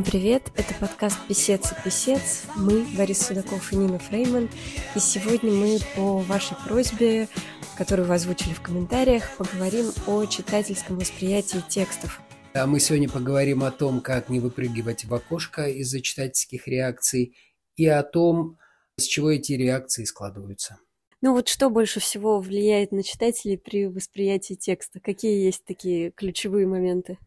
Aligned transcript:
Всем 0.00 0.12
привет! 0.12 0.50
Это 0.56 0.72
подкаст 0.80 1.18
«Песец 1.28 1.72
и 1.72 1.74
песец». 1.84 2.44
Мы, 2.56 2.86
Борис 2.96 3.18
Судаков 3.18 3.70
и 3.70 3.76
Нина 3.76 3.98
Фрейман. 3.98 4.48
И 4.96 4.98
сегодня 4.98 5.52
мы 5.52 5.78
по 5.94 6.20
вашей 6.20 6.56
просьбе, 6.66 7.28
которую 7.76 8.08
вы 8.08 8.14
озвучили 8.14 8.54
в 8.54 8.62
комментариях, 8.62 9.36
поговорим 9.36 9.92
о 10.06 10.24
читательском 10.24 10.98
восприятии 10.98 11.62
текстов. 11.68 12.22
А 12.54 12.66
мы 12.66 12.80
сегодня 12.80 13.10
поговорим 13.10 13.62
о 13.62 13.70
том, 13.70 14.00
как 14.00 14.30
не 14.30 14.40
выпрыгивать 14.40 15.04
в 15.04 15.12
окошко 15.12 15.68
из-за 15.68 16.00
читательских 16.00 16.66
реакций 16.66 17.36
и 17.76 17.86
о 17.86 18.02
том, 18.02 18.56
с 18.96 19.02
чего 19.02 19.30
эти 19.30 19.52
реакции 19.52 20.04
складываются. 20.04 20.78
Ну 21.20 21.34
вот 21.34 21.48
что 21.48 21.68
больше 21.68 22.00
всего 22.00 22.40
влияет 22.40 22.90
на 22.90 23.02
читателей 23.02 23.58
при 23.58 23.86
восприятии 23.86 24.54
текста? 24.54 24.98
Какие 24.98 25.44
есть 25.44 25.66
такие 25.66 26.10
ключевые 26.10 26.66
моменты? 26.66 27.18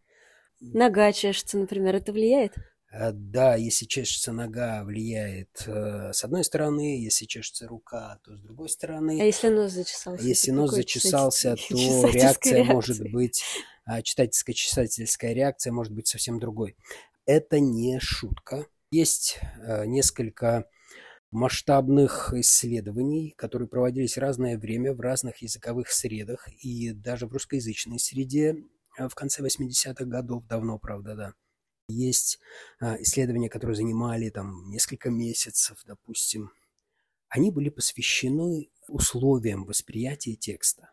Нога 0.72 1.12
чешется, 1.12 1.58
например, 1.58 1.96
это 1.96 2.12
влияет? 2.12 2.54
Э, 2.94 3.10
да, 3.12 3.56
если 3.56 3.86
чешется 3.86 4.32
нога, 4.32 4.84
влияет 4.84 5.64
э, 5.66 6.12
с 6.12 6.22
одной 6.24 6.44
стороны, 6.44 7.02
если 7.02 7.26
чешется 7.26 7.66
рука, 7.66 8.20
то 8.24 8.36
с 8.36 8.40
другой 8.40 8.68
стороны. 8.68 9.20
А 9.20 9.24
если 9.24 9.48
нос 9.48 9.72
зачесался? 9.72 10.24
Если 10.24 10.50
нос 10.52 10.70
зачесался, 10.70 11.56
то 11.56 11.74
реакция 11.74 12.12
реакция. 12.12 12.64
может 12.64 13.00
быть, 13.10 13.42
а, 13.84 14.00
читательско-чесательская 14.00 15.32
реакция 15.32 15.72
может 15.72 15.92
быть 15.92 16.06
совсем 16.06 16.38
другой. 16.38 16.76
Это 17.26 17.58
не 17.58 17.98
шутка. 17.98 18.66
Есть 18.92 19.38
э, 19.66 19.86
несколько 19.86 20.68
масштабных 21.32 22.32
исследований, 22.32 23.34
которые 23.36 23.66
проводились 23.68 24.16
разное 24.16 24.56
время 24.56 24.94
в 24.94 25.00
разных 25.00 25.42
языковых 25.42 25.90
средах 25.90 26.48
и 26.62 26.92
даже 26.92 27.26
в 27.26 27.32
русскоязычной 27.32 27.98
среде 27.98 28.56
в 28.96 29.14
конце 29.14 29.42
80-х 29.42 30.04
годов, 30.04 30.46
давно, 30.46 30.78
правда, 30.78 31.14
да. 31.14 31.34
Есть 31.88 32.38
а, 32.80 33.00
исследования, 33.02 33.50
которые 33.50 33.76
занимали 33.76 34.30
там 34.30 34.70
несколько 34.70 35.10
месяцев, 35.10 35.82
допустим. 35.84 36.50
Они 37.28 37.50
были 37.50 37.68
посвящены 37.68 38.70
условиям 38.88 39.64
восприятия 39.64 40.34
текста. 40.34 40.92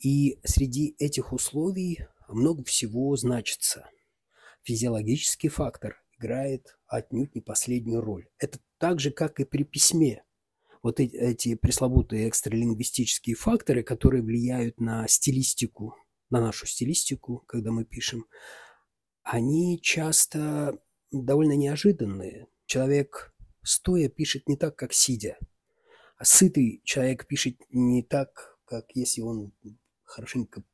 И 0.00 0.38
среди 0.44 0.94
этих 0.98 1.32
условий 1.32 2.06
много 2.28 2.62
всего 2.64 3.16
значится. 3.16 3.88
Физиологический 4.62 5.48
фактор 5.48 6.02
играет 6.18 6.76
отнюдь 6.86 7.34
не 7.34 7.40
последнюю 7.40 8.00
роль. 8.00 8.28
Это 8.38 8.58
так 8.78 9.00
же, 9.00 9.10
как 9.10 9.40
и 9.40 9.44
при 9.44 9.62
письме. 9.62 10.24
Вот 10.82 11.00
эти 11.00 11.54
пресловутые 11.54 12.28
экстралингвистические 12.28 13.36
факторы, 13.36 13.82
которые 13.82 14.22
влияют 14.22 14.78
на 14.80 15.08
стилистику, 15.08 15.96
на 16.34 16.40
нашу 16.40 16.66
стилистику, 16.66 17.44
когда 17.46 17.70
мы 17.70 17.84
пишем, 17.84 18.26
они 19.22 19.80
часто 19.80 20.76
довольно 21.12 21.52
неожиданные. 21.52 22.48
Человек 22.66 23.32
стоя 23.62 24.08
пишет 24.08 24.48
не 24.48 24.56
так, 24.56 24.74
как 24.74 24.92
сидя. 24.92 25.38
А 26.18 26.24
сытый 26.24 26.82
человек 26.84 27.28
пишет 27.28 27.56
не 27.70 28.02
так, 28.02 28.58
как 28.64 28.86
если 28.94 29.20
он 29.20 29.52
хорошенько 30.02 30.64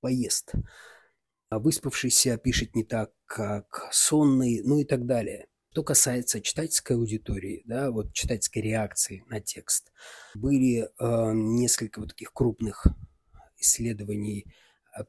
поест. 0.00 0.54
А 1.50 1.60
выспавшийся 1.60 2.36
пишет 2.36 2.74
не 2.74 2.82
так, 2.82 3.12
как 3.26 3.88
сонный, 3.92 4.60
ну 4.64 4.80
и 4.80 4.84
так 4.84 5.06
далее. 5.06 5.46
Что 5.70 5.84
касается 5.84 6.40
читательской 6.40 6.96
аудитории, 6.96 7.62
да, 7.64 7.92
вот 7.92 8.12
читательской 8.12 8.60
реакции 8.60 9.22
на 9.28 9.40
текст, 9.40 9.92
были 10.34 10.80
э, 10.82 11.32
несколько 11.32 12.00
вот 12.00 12.08
таких 12.08 12.32
крупных 12.32 12.88
исследований 13.56 14.52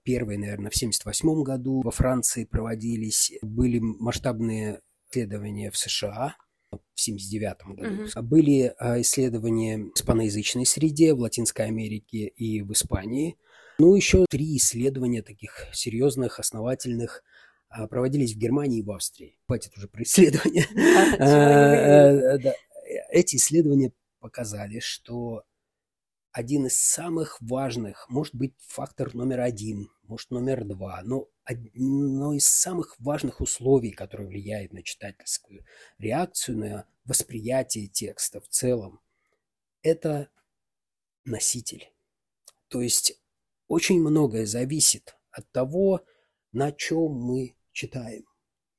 первые, 0.04 0.38
наверное, 0.40 0.70
в 0.70 0.76
1978 0.76 1.44
году 1.44 1.82
во 1.82 1.92
Франции 1.92 2.46
проводились, 2.46 3.34
были 3.42 3.80
масштабные 3.80 4.82
исследования 5.10 5.72
в 5.72 5.78
США 5.78 6.36
в 6.72 6.76
1979 6.76 7.76
году. 7.76 8.04
Uh-huh. 8.04 8.22
Были 8.22 8.74
э, 8.80 9.02
исследования 9.02 9.78
в 9.78 9.94
испаноязычной 9.96 10.66
среде, 10.66 11.14
в 11.14 11.20
Латинской 11.20 11.66
Америке 11.66 12.28
и 12.28 12.62
в 12.62 12.72
Испании. 12.72 13.38
Ну, 13.80 13.96
еще 13.96 14.26
три 14.30 14.58
исследования 14.58 15.22
таких 15.22 15.68
серьезных, 15.74 16.40
основательных 16.40 17.24
э, 17.76 17.88
проводились 17.88 18.36
в 18.36 18.38
Германии 18.38 18.80
и 18.80 18.84
в 18.84 18.92
Австрии. 18.92 19.38
Хватит 19.48 19.76
уже 19.78 19.88
про 19.88 20.04
исследования. 20.04 20.66
Эти 23.10 23.36
исследования 23.36 23.92
показали, 24.20 24.80
что 24.80 25.44
один 26.32 26.68
из 26.68 26.78
самых 26.80 27.38
важных, 27.42 28.10
может 28.10 28.36
быть, 28.36 28.54
фактор 28.60 29.14
номер 29.14 29.42
один, 29.42 29.90
может, 30.04 30.32
номер 30.32 30.64
два, 30.64 31.02
но 31.04 31.28
одно 31.44 32.34
из 32.34 32.48
самых 32.48 32.96
важных 33.00 33.42
условий, 33.42 33.92
которое 33.92 34.28
влияет 34.28 34.72
на 34.72 34.82
читательскую 34.82 35.66
реакцию, 35.98 36.58
на 36.58 36.86
восприятие 37.06 37.88
текста 37.88 38.40
в 38.40 38.48
целом, 38.48 39.02
это 39.82 40.30
носитель. 41.26 41.92
То 42.70 42.82
есть 42.82 43.20
очень 43.68 44.00
многое 44.00 44.46
зависит 44.46 45.18
от 45.32 45.52
того, 45.52 46.06
на 46.54 46.72
чем 46.72 47.12
мы 47.12 47.56
читаем. 47.72 48.26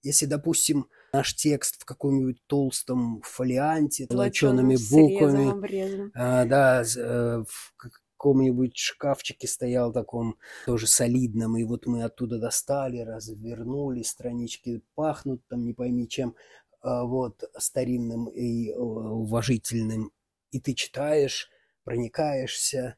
Если, 0.03 0.27
допустим, 0.27 0.89
наш 1.13 1.35
текст 1.35 1.83
в 1.83 1.85
каком-нибудь 1.85 2.39
толстом 2.47 3.21
фолианте, 3.23 4.07
толоченными 4.07 4.77
буквами, 4.91 6.11
а, 6.15 6.45
да, 6.47 6.83
э, 6.83 7.45
в 7.47 7.75
каком-нибудь 7.77 8.77
шкафчике 8.77 9.47
стоял 9.47 9.93
таком 9.93 10.39
тоже 10.65 10.87
солидном, 10.87 11.59
и 11.59 11.65
вот 11.65 11.87
мы 11.87 12.05
оттуда 12.05 12.39
достали, 12.39 13.01
развернули, 13.01 14.03
странички 14.03 14.83
пахнут 14.95 15.47
там 15.49 15.65
не 15.65 15.75
пойми 15.75 16.09
чем, 16.09 16.35
а, 16.81 17.05
вот, 17.05 17.45
старинным 17.59 18.29
и 18.29 18.73
уважительным, 18.73 20.13
и 20.51 20.61
ты 20.61 20.73
читаешь, 20.73 21.51
проникаешься 21.85 22.97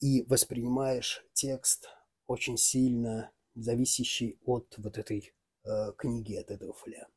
и 0.00 0.22
воспринимаешь 0.28 1.24
текст 1.32 1.88
очень 2.28 2.56
сильно 2.56 3.32
зависящий 3.56 4.38
от 4.44 4.74
вот 4.76 4.98
этой 4.98 5.32
э, 5.68 5.92
книги 5.96 6.34
от 6.34 6.50
этого 6.50 6.72
фолианта. 6.72 7.12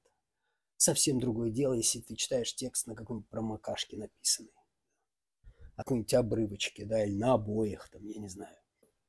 Совсем 0.78 1.20
другое 1.20 1.52
дело, 1.52 1.74
если 1.74 2.00
ты 2.00 2.16
читаешь 2.16 2.56
текст 2.56 2.88
на 2.88 2.96
какой-нибудь 2.96 3.30
промокашке 3.30 3.98
написанный. 3.98 4.54
На 5.78 5.84
какой-нибудь 5.84 6.14
обрывочке, 6.14 6.86
да, 6.86 7.04
или 7.04 7.16
на 7.16 7.34
обоях, 7.34 7.90
там, 7.90 8.04
я 8.06 8.20
не 8.20 8.28
знаю. 8.28 8.56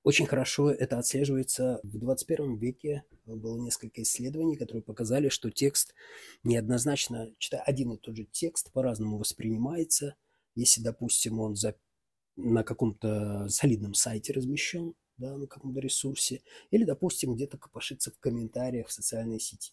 Очень 0.02 0.26
хорошо 0.26 0.70
это 0.70 0.98
отслеживается. 0.98 1.80
В 1.84 1.96
21 1.98 2.56
веке 2.56 3.04
было 3.24 3.56
несколько 3.58 4.02
исследований, 4.02 4.56
которые 4.56 4.82
показали, 4.82 5.28
что 5.28 5.50
текст 5.50 5.94
неоднозначно, 6.42 7.32
читая 7.38 7.62
один 7.62 7.92
и 7.92 7.98
тот 7.98 8.16
же 8.16 8.24
текст, 8.24 8.72
по-разному 8.72 9.18
воспринимается. 9.18 10.16
Если, 10.54 10.82
допустим, 10.82 11.38
он 11.38 11.54
за, 11.54 11.76
на 12.36 12.64
каком-то 12.64 13.48
солидном 13.48 13.94
сайте 13.94 14.32
размещен, 14.32 14.94
да, 15.22 15.38
на 15.38 15.46
каком-то 15.46 15.80
ресурсе, 15.80 16.42
или, 16.70 16.84
допустим, 16.84 17.34
где-то 17.34 17.56
копошится 17.56 18.10
в 18.10 18.18
комментариях 18.18 18.88
в 18.88 18.92
социальной 18.92 19.40
сети. 19.40 19.72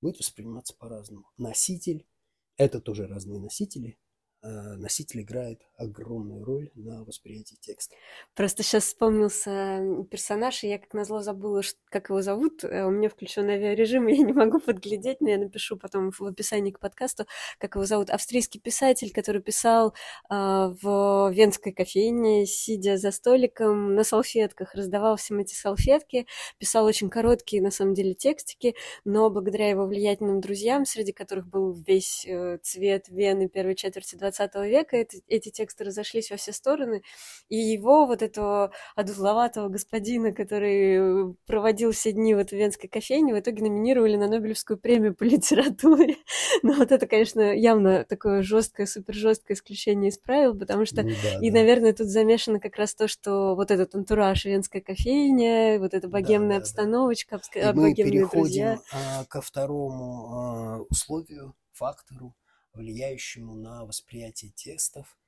Будет 0.00 0.18
восприниматься 0.18 0.74
по-разному. 0.74 1.30
Носитель– 1.36 2.06
это 2.56 2.80
тоже 2.80 3.06
разные 3.06 3.38
носители, 3.38 3.98
носитель 4.44 5.22
играет 5.22 5.60
огромную 5.76 6.44
роль 6.44 6.70
на 6.74 7.04
восприятии 7.04 7.56
текста. 7.60 7.96
Просто 8.34 8.62
сейчас 8.62 8.84
вспомнился 8.84 10.04
персонаж, 10.10 10.62
и 10.62 10.68
я 10.68 10.78
как 10.78 10.92
назло 10.94 11.20
забыла, 11.20 11.62
как 11.88 12.10
его 12.10 12.22
зовут. 12.22 12.62
Э, 12.64 12.84
у 12.84 12.90
меня 12.90 13.08
включен 13.08 13.48
авиарежим, 13.48 14.08
и 14.08 14.14
я 14.16 14.22
не 14.22 14.32
могу 14.32 14.60
подглядеть, 14.60 15.20
но 15.20 15.30
я 15.30 15.38
напишу 15.38 15.76
потом 15.76 16.10
в 16.12 16.22
описании 16.22 16.70
к 16.70 16.78
подкасту, 16.78 17.26
как 17.58 17.74
его 17.74 17.84
зовут. 17.84 18.10
Австрийский 18.10 18.60
писатель, 18.60 19.12
который 19.12 19.42
писал 19.42 19.94
э, 20.30 20.34
в 20.34 21.30
венской 21.32 21.72
кофейне, 21.72 22.46
сидя 22.46 22.96
за 22.96 23.10
столиком 23.10 23.94
на 23.94 24.04
салфетках, 24.04 24.74
раздавал 24.74 25.16
всем 25.16 25.38
эти 25.38 25.54
салфетки, 25.54 26.26
писал 26.58 26.84
очень 26.84 27.10
короткие, 27.10 27.62
на 27.62 27.70
самом 27.70 27.94
деле, 27.94 28.14
текстики, 28.14 28.74
но 29.04 29.30
благодаря 29.30 29.70
его 29.70 29.86
влиятельным 29.86 30.40
друзьям, 30.40 30.84
среди 30.84 31.12
которых 31.12 31.46
был 31.48 31.72
весь 31.72 32.24
э, 32.26 32.58
цвет 32.62 33.08
Вены 33.08 33.48
первой 33.48 33.74
четверти 33.74 34.14
20 34.14 34.33
20 34.34 34.54
века 34.70 34.96
это, 34.96 35.16
эти 35.28 35.50
тексты 35.50 35.84
разошлись 35.84 36.30
во 36.30 36.36
все 36.36 36.52
стороны, 36.52 37.02
и 37.48 37.56
его, 37.56 38.06
вот 38.06 38.22
этого 38.22 38.72
одутловатого 38.96 39.68
господина, 39.68 40.32
который 40.32 41.34
проводил 41.46 41.92
все 41.92 42.12
дни 42.12 42.34
в 42.34 42.38
этой 42.38 42.58
венской 42.58 42.88
кофейне, 42.88 43.34
в 43.34 43.38
итоге 43.38 43.62
номинировали 43.62 44.16
на 44.16 44.28
Нобелевскую 44.28 44.78
премию 44.78 45.14
по 45.14 45.24
литературе. 45.24 46.16
Но 46.62 46.74
вот 46.74 46.92
это, 46.92 47.06
конечно, 47.06 47.54
явно 47.54 48.04
такое 48.04 48.42
жесткое, 48.42 48.86
супер 48.86 49.14
жесткое 49.14 49.56
исключение 49.56 50.10
из 50.10 50.18
правил, 50.18 50.56
потому 50.58 50.86
что, 50.86 51.02
ну, 51.02 51.10
да, 51.22 51.38
и, 51.40 51.50
да. 51.50 51.58
наверное, 51.58 51.92
тут 51.92 52.08
замешано 52.08 52.60
как 52.60 52.76
раз 52.76 52.94
то, 52.94 53.08
что 53.08 53.54
вот 53.54 53.70
этот 53.70 53.94
антураж 53.94 54.44
венская 54.44 54.82
кофейня, 54.82 55.78
вот 55.78 55.94
эта 55.94 56.08
богемная 56.08 56.58
да, 56.58 56.62
обстановочка, 56.62 57.40
да. 57.54 57.70
И 57.70 57.72
мы 57.74 57.94
переходим 57.94 58.54
друзья. 58.54 58.78
А, 58.92 59.24
ко 59.24 59.40
второму 59.40 60.28
а, 60.32 60.80
условию, 60.88 61.54
фактору, 61.72 62.34
влияющему 62.74 63.54
на 63.54 63.84
восприятие 63.84 64.50
текстов. 64.50 65.18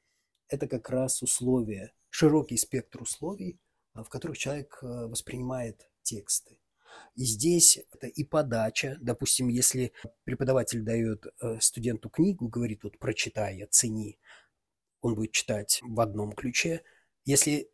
Это 0.48 0.68
как 0.68 0.90
раз 0.90 1.22
условия, 1.22 1.92
широкий 2.10 2.56
спектр 2.56 3.02
условий, 3.02 3.58
а, 3.92 4.04
в 4.04 4.08
которых 4.08 4.38
человек 4.38 4.78
э, 4.82 4.86
воспринимает 4.86 5.90
тексты. 6.02 6.58
И 7.14 7.24
здесь 7.24 7.78
это 7.92 8.06
и 8.06 8.24
подача. 8.24 8.96
Допустим, 9.00 9.48
если 9.48 9.92
преподаватель 10.24 10.82
дает 10.82 11.26
э, 11.26 11.58
студенту 11.60 12.10
книгу, 12.10 12.48
говорит, 12.48 12.84
вот 12.84 12.98
прочитай, 12.98 13.62
оцени, 13.62 14.18
он 15.00 15.14
будет 15.14 15.32
читать 15.32 15.80
в 15.82 16.00
одном 16.00 16.32
ключе. 16.32 16.82
Если 17.24 17.70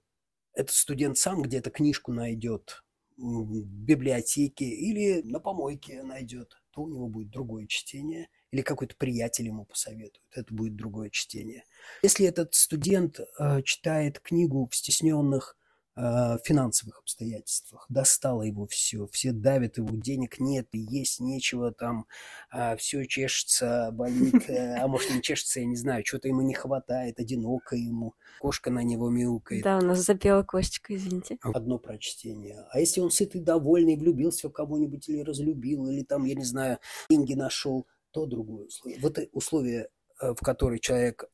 этот 0.54 0.74
студент 0.74 1.18
сам 1.18 1.42
где-то 1.42 1.70
книжку 1.70 2.12
найдет 2.12 2.84
в 3.16 3.62
библиотеке 3.62 4.64
или 4.64 5.22
на 5.22 5.40
помойке 5.40 6.02
найдет, 6.02 6.62
то 6.70 6.82
у 6.82 6.88
него 6.88 7.08
будет 7.08 7.30
другое 7.30 7.66
чтение, 7.66 8.28
или 8.52 8.62
какой-то 8.62 8.94
приятель 8.96 9.46
ему 9.46 9.64
посоветует, 9.64 10.22
это 10.30 10.54
будет 10.54 10.76
другое 10.76 11.10
чтение. 11.10 11.64
Если 12.02 12.26
этот 12.26 12.54
студент 12.54 13.18
э, 13.18 13.62
читает 13.62 14.20
книгу 14.20 14.68
в 14.70 14.76
стесненных 14.76 15.56
э, 15.96 16.38
финансовых 16.44 16.98
обстоятельствах. 17.00 17.86
Достало 17.88 18.42
его 18.42 18.66
все. 18.66 19.06
Все 19.08 19.32
давят 19.32 19.78
его, 19.78 19.88
денег 19.96 20.38
нет, 20.38 20.68
есть 20.72 21.20
нечего, 21.20 21.72
там 21.72 22.06
э, 22.52 22.76
все 22.76 23.06
чешется, 23.06 23.90
болит, 23.92 24.34
э, 24.48 24.76
а 24.76 24.86
может 24.88 25.10
не 25.10 25.22
чешется, 25.22 25.60
я 25.60 25.66
не 25.66 25.76
знаю, 25.76 26.04
что-то 26.06 26.28
ему 26.28 26.42
не 26.42 26.54
хватает, 26.54 27.18
одиноко 27.20 27.76
ему, 27.76 28.14
кошка 28.40 28.70
на 28.70 28.82
него 28.82 29.10
мяукает. 29.10 29.64
Да, 29.64 29.78
у 29.78 29.82
нас 29.82 30.00
запела 30.00 30.42
косточка, 30.42 30.94
извините. 30.94 31.38
Одно 31.42 31.78
прочтение. 31.78 32.66
А 32.70 32.80
если 32.80 33.00
он 33.00 33.10
сытый, 33.10 33.40
довольный, 33.40 33.96
влюбился 33.96 34.48
в 34.48 34.52
кого-нибудь 34.52 35.08
или 35.08 35.20
разлюбил, 35.20 35.88
или 35.88 36.02
там, 36.02 36.24
я 36.24 36.34
не 36.34 36.44
знаю, 36.44 36.78
деньги 37.08 37.34
нашел, 37.34 37.86
то 38.12 38.26
другое 38.26 38.66
условие. 38.66 39.00
Вот 39.00 39.18
условие, 39.32 39.88
э, 40.20 40.34
в 40.34 40.40
которое 40.42 40.78
человек 40.78 41.24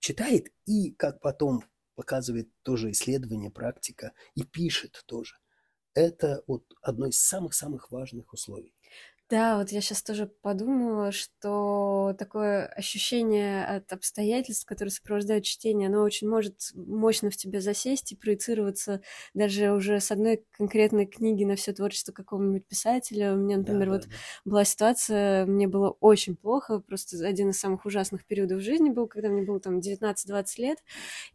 читает 0.00 0.48
и 0.66 0.92
как 0.92 1.20
потом 1.20 1.64
показывает 1.94 2.48
тоже 2.62 2.90
исследование, 2.90 3.50
практика 3.50 4.12
и 4.34 4.42
пишет 4.42 5.02
тоже. 5.06 5.36
Это 5.94 6.42
вот 6.46 6.64
одно 6.80 7.06
из 7.06 7.20
самых-самых 7.20 7.90
важных 7.90 8.32
условий. 8.32 8.74
Да, 9.32 9.56
вот 9.56 9.70
я 9.70 9.80
сейчас 9.80 10.02
тоже 10.02 10.26
подумала, 10.26 11.10
что 11.10 12.14
такое 12.18 12.66
ощущение 12.66 13.64
от 13.64 13.90
обстоятельств, 13.90 14.66
которые 14.66 14.92
сопровождают 14.92 15.46
чтение, 15.46 15.88
оно 15.88 16.02
очень 16.02 16.28
может 16.28 16.56
мощно 16.74 17.30
в 17.30 17.36
тебе 17.38 17.62
засесть 17.62 18.12
и 18.12 18.14
проецироваться 18.14 19.00
даже 19.32 19.72
уже 19.72 20.00
с 20.00 20.10
одной 20.10 20.44
конкретной 20.50 21.06
книги 21.06 21.44
на 21.44 21.56
все 21.56 21.72
творчество 21.72 22.12
какого-нибудь 22.12 22.66
писателя. 22.66 23.32
У 23.32 23.38
меня, 23.38 23.56
например, 23.56 23.86
да, 23.86 23.92
вот 23.92 24.02
да. 24.02 24.10
была 24.44 24.64
ситуация, 24.66 25.46
мне 25.46 25.66
было 25.66 25.96
очень 26.00 26.36
плохо, 26.36 26.80
просто 26.80 27.26
один 27.26 27.48
из 27.48 27.58
самых 27.58 27.86
ужасных 27.86 28.26
периодов 28.26 28.60
жизни 28.60 28.90
был, 28.90 29.06
когда 29.06 29.30
мне 29.30 29.44
было 29.44 29.60
там 29.60 29.78
19-20 29.78 30.44
лет, 30.58 30.78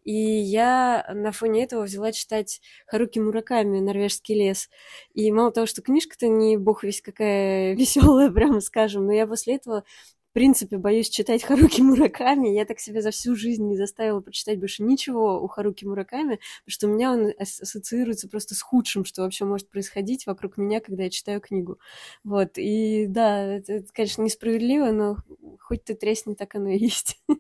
и 0.04 0.14
я 0.14 1.04
на 1.16 1.32
фоне 1.32 1.64
этого 1.64 1.82
взяла 1.82 2.12
читать 2.12 2.62
Харуки 2.86 3.18
Мураками 3.18 3.80
«Норвежский 3.80 4.36
лес». 4.36 4.70
И 5.16 5.32
мало 5.32 5.52
того, 5.52 5.66
что 5.66 5.82
книжка-то 5.82 6.28
не 6.28 6.58
бог 6.58 6.84
весь 6.84 7.02
какая 7.02 7.74
веселая, 7.88 8.30
прямо 8.32 8.62
скажем. 8.62 9.06
Но 9.06 9.14
я 9.14 9.28
после 9.28 9.56
этого 9.56 9.84
в 10.30 10.34
принципе, 10.40 10.78
боюсь 10.78 11.10
читать 11.10 11.42
Харуки 11.42 11.82
Мураками. 11.82 12.50
Я 12.50 12.66
так 12.66 12.80
себя 12.80 13.02
за 13.02 13.10
всю 13.10 13.36
жизнь 13.36 13.66
не 13.68 13.76
заставила 13.76 14.20
прочитать 14.20 14.60
больше 14.60 14.84
ничего 14.84 15.42
у 15.42 15.48
Харуки 15.48 15.84
Мураками, 15.84 16.40
потому 16.64 16.68
что 16.68 16.88
у 16.88 16.94
меня 16.94 17.12
он 17.12 17.34
ассоциируется 17.40 18.30
просто 18.30 18.54
с 18.54 18.62
худшим, 18.62 19.04
что 19.04 19.24
вообще 19.24 19.46
может 19.46 19.68
происходить 19.68 20.28
вокруг 20.28 20.58
меня, 20.58 20.80
когда 20.80 21.06
я 21.06 21.10
читаю 21.10 21.42
книгу. 21.42 21.80
Вот, 22.24 22.52
и 22.58 23.08
да, 23.08 23.42
это, 23.42 23.74
это 23.74 23.92
конечно, 23.92 24.22
несправедливо, 24.22 24.92
но 24.92 25.18
хоть 25.60 25.86
ты 25.86 25.96
тресни, 25.96 26.36
так 26.36 26.54
оно 26.54 26.70
и 26.70 26.78
есть. 26.78 27.20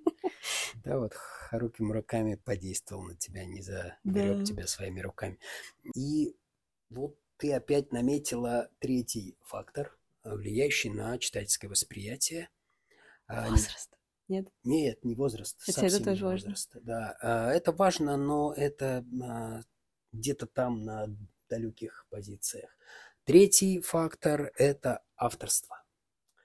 Да, 0.83 0.97
вот 0.99 1.13
Харуки 1.13 1.81
Мураками 1.81 2.35
подействовал 2.35 3.03
на 3.03 3.15
тебя, 3.15 3.45
не 3.45 3.61
заберет 3.61 4.39
да. 4.39 4.43
тебя 4.43 4.65
своими 4.65 5.01
руками. 5.01 5.39
И 5.93 6.35
вот 6.89 7.15
ты 7.37 7.53
опять 7.53 7.91
наметила 7.91 8.69
третий 8.79 9.37
фактор, 9.41 9.95
влияющий 10.35 10.89
на 10.89 11.17
читательское 11.17 11.69
восприятие. 11.69 12.49
А, 13.27 13.49
возраст. 13.49 13.97
Нет? 14.27 14.47
Нет, 14.63 15.03
не 15.05 15.15
возраст. 15.15 15.57
Хотя 15.59 15.87
это 15.87 16.03
тоже 16.03 16.25
важно. 16.25 16.55
Да, 16.81 17.17
а, 17.21 17.51
это 17.51 17.71
важно, 17.71 18.17
но 18.17 18.53
это 18.53 19.05
а, 19.23 19.61
где-то 20.11 20.47
там 20.47 20.83
на 20.83 21.07
далеких 21.49 22.05
позициях. 22.09 22.69
Третий 23.23 23.81
фактор– 23.81 24.51
это 24.57 25.03
авторство. 25.15 25.83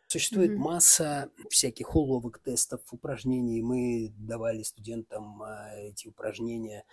Существует 0.09 0.51
mm-hmm. 0.51 0.57
масса 0.57 1.31
всяких 1.49 1.95
уловок, 1.97 2.39
тестов, 2.41 2.81
упражнений. 2.91 3.63
Мы 3.63 4.13
давали 4.17 4.63
студентам 4.63 5.43
эти 5.75 6.07
упражнения 6.07 6.85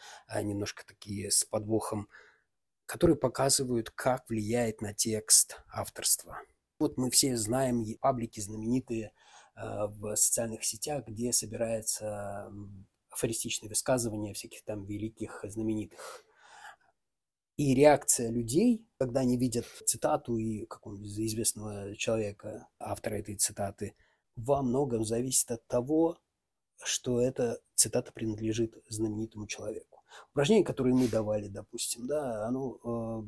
немножко 0.42 0.86
такие 0.86 1.30
с 1.30 1.44
подвохом, 1.44 2.08
которые 2.86 3.18
показывают, 3.18 3.90
как 3.90 4.30
влияет 4.30 4.82
на 4.82 4.94
текст 4.94 5.62
авторство. 5.70 6.40
Вот 6.80 6.98
мы 6.98 7.12
все 7.12 7.36
знаем 7.36 7.86
паблики 8.00 8.40
знаменитые 8.40 9.12
э, 9.56 9.62
в 9.88 10.16
социальных 10.16 10.64
сетях, 10.64 11.06
где 11.06 11.34
собираются 11.34 12.52
афористичные 13.10 13.70
высказывания 13.70 14.34
всяких 14.34 14.64
там 14.64 14.86
великих 14.86 15.44
знаменитых. 15.44 16.26
И 17.58 17.76
реакция 17.76 18.32
людей, 18.32 18.88
когда 18.98 19.20
они 19.20 19.38
видят 19.38 19.66
цитату 19.86 20.38
и 20.38 20.66
какого-нибудь 20.66 21.10
известного 21.10 21.94
человека, 21.98 22.70
автора 22.80 23.16
этой 23.16 23.36
цитаты, 23.36 23.96
во 24.38 24.62
многом 24.62 25.04
зависит 25.04 25.52
от 25.52 25.68
того, 25.68 26.18
что 26.82 27.20
эта 27.20 27.60
цитата 27.76 28.14
принадлежит 28.14 28.82
знаменитому 28.88 29.48
человеку. 29.48 30.02
Упражнение, 30.32 30.64
которое 30.64 30.94
мы 30.94 31.10
давали, 31.10 31.50
допустим, 31.50 32.08
да, 32.08 32.48
оно 32.48 33.26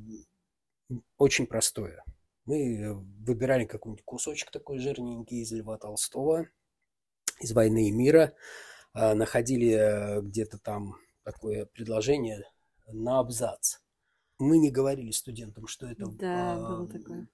э, 0.89 0.95
очень 1.17 1.47
простое. 1.47 2.01
Мы 2.45 2.93
выбирали 3.25 3.65
какой-нибудь 3.65 4.03
кусочек 4.03 4.51
такой 4.51 4.79
жирненький 4.79 5.41
из 5.41 5.51
Льва 5.51 5.77
Толстого, 5.77 6.47
из 7.39 7.51
«Войны 7.53 7.89
и 7.89 7.91
мира», 7.91 8.33
а, 8.93 9.15
находили 9.15 9.71
э, 9.71 10.21
где-то 10.21 10.57
там 10.57 10.95
такое 11.23 11.65
предложение 11.65 12.43
на 12.87 13.19
абзац. 13.19 13.77
Мы 14.37 14.57
не 14.57 14.71
говорили 14.71 15.11
студентам, 15.11 15.67
что 15.67 15.87
это, 15.87 16.07
да, 16.07 16.55
было 16.55 16.87
такое. 16.87 17.29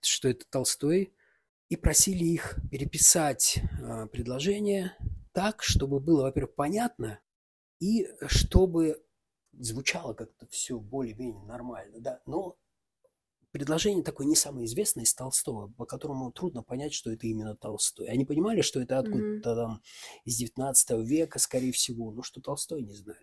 что 0.00 0.28
это 0.28 0.44
Толстой, 0.50 1.14
и 1.68 1.76
просили 1.76 2.24
их 2.24 2.58
переписать 2.70 3.60
а, 3.80 4.06
предложение 4.06 4.96
так, 5.32 5.62
чтобы 5.62 6.00
было, 6.00 6.22
во-первых, 6.22 6.54
понятно, 6.54 7.20
и 7.80 8.08
чтобы 8.26 9.02
звучало 9.52 10.14
как-то 10.14 10.46
все 10.48 10.78
более-менее 10.78 11.44
нормально, 11.44 12.00
да, 12.00 12.20
но 12.26 12.56
предложение 13.58 14.04
такое 14.04 14.26
не 14.26 14.36
самое 14.36 14.66
известное 14.66 15.02
из 15.02 15.12
Толстого, 15.14 15.72
по 15.76 15.84
которому 15.84 16.30
трудно 16.30 16.62
понять, 16.62 16.94
что 16.94 17.10
это 17.10 17.26
именно 17.26 17.56
Толстой. 17.56 18.06
Они 18.06 18.24
понимали, 18.24 18.60
что 18.60 18.80
это 18.80 19.00
откуда-то 19.00 19.50
mm-hmm. 19.50 19.54
там 19.56 19.82
из 20.24 20.36
19 20.36 20.90
века, 21.04 21.40
скорее 21.40 21.72
всего, 21.72 22.12
но 22.12 22.22
что 22.22 22.40
Толстой 22.40 22.82
не 22.82 22.94
знали. 22.94 23.18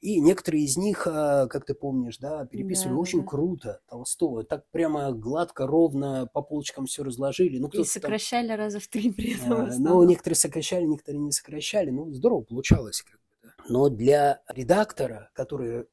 И 0.00 0.20
некоторые 0.20 0.64
из 0.64 0.76
них, 0.76 1.06
а, 1.06 1.48
как 1.48 1.66
ты 1.66 1.74
помнишь, 1.74 2.18
да, 2.18 2.46
переписывали 2.46 2.94
да, 2.94 3.00
очень 3.00 3.20
да. 3.22 3.26
круто 3.26 3.80
Толстого. 3.88 4.44
Так 4.44 4.64
прямо 4.70 5.10
гладко, 5.10 5.66
ровно 5.66 6.28
по 6.32 6.40
полочкам 6.40 6.86
все 6.86 7.02
разложили. 7.02 7.58
Ну, 7.58 7.68
и 7.68 7.84
сокращали 7.84 8.48
там... 8.48 8.58
раза 8.58 8.78
в 8.78 8.86
три 8.86 9.10
при 9.10 9.34
этом. 9.34 9.52
А, 9.52 9.70
ну, 9.76 10.02
некоторые 10.04 10.36
сокращали, 10.36 10.84
некоторые 10.84 11.20
не 11.20 11.32
сокращали. 11.32 11.90
Ну, 11.90 12.12
здорово 12.12 12.42
получалось. 12.42 13.02
Как. 13.02 13.20
Но 13.68 13.88
для 13.88 14.42
редактора, 14.48 15.30
который 15.34 15.86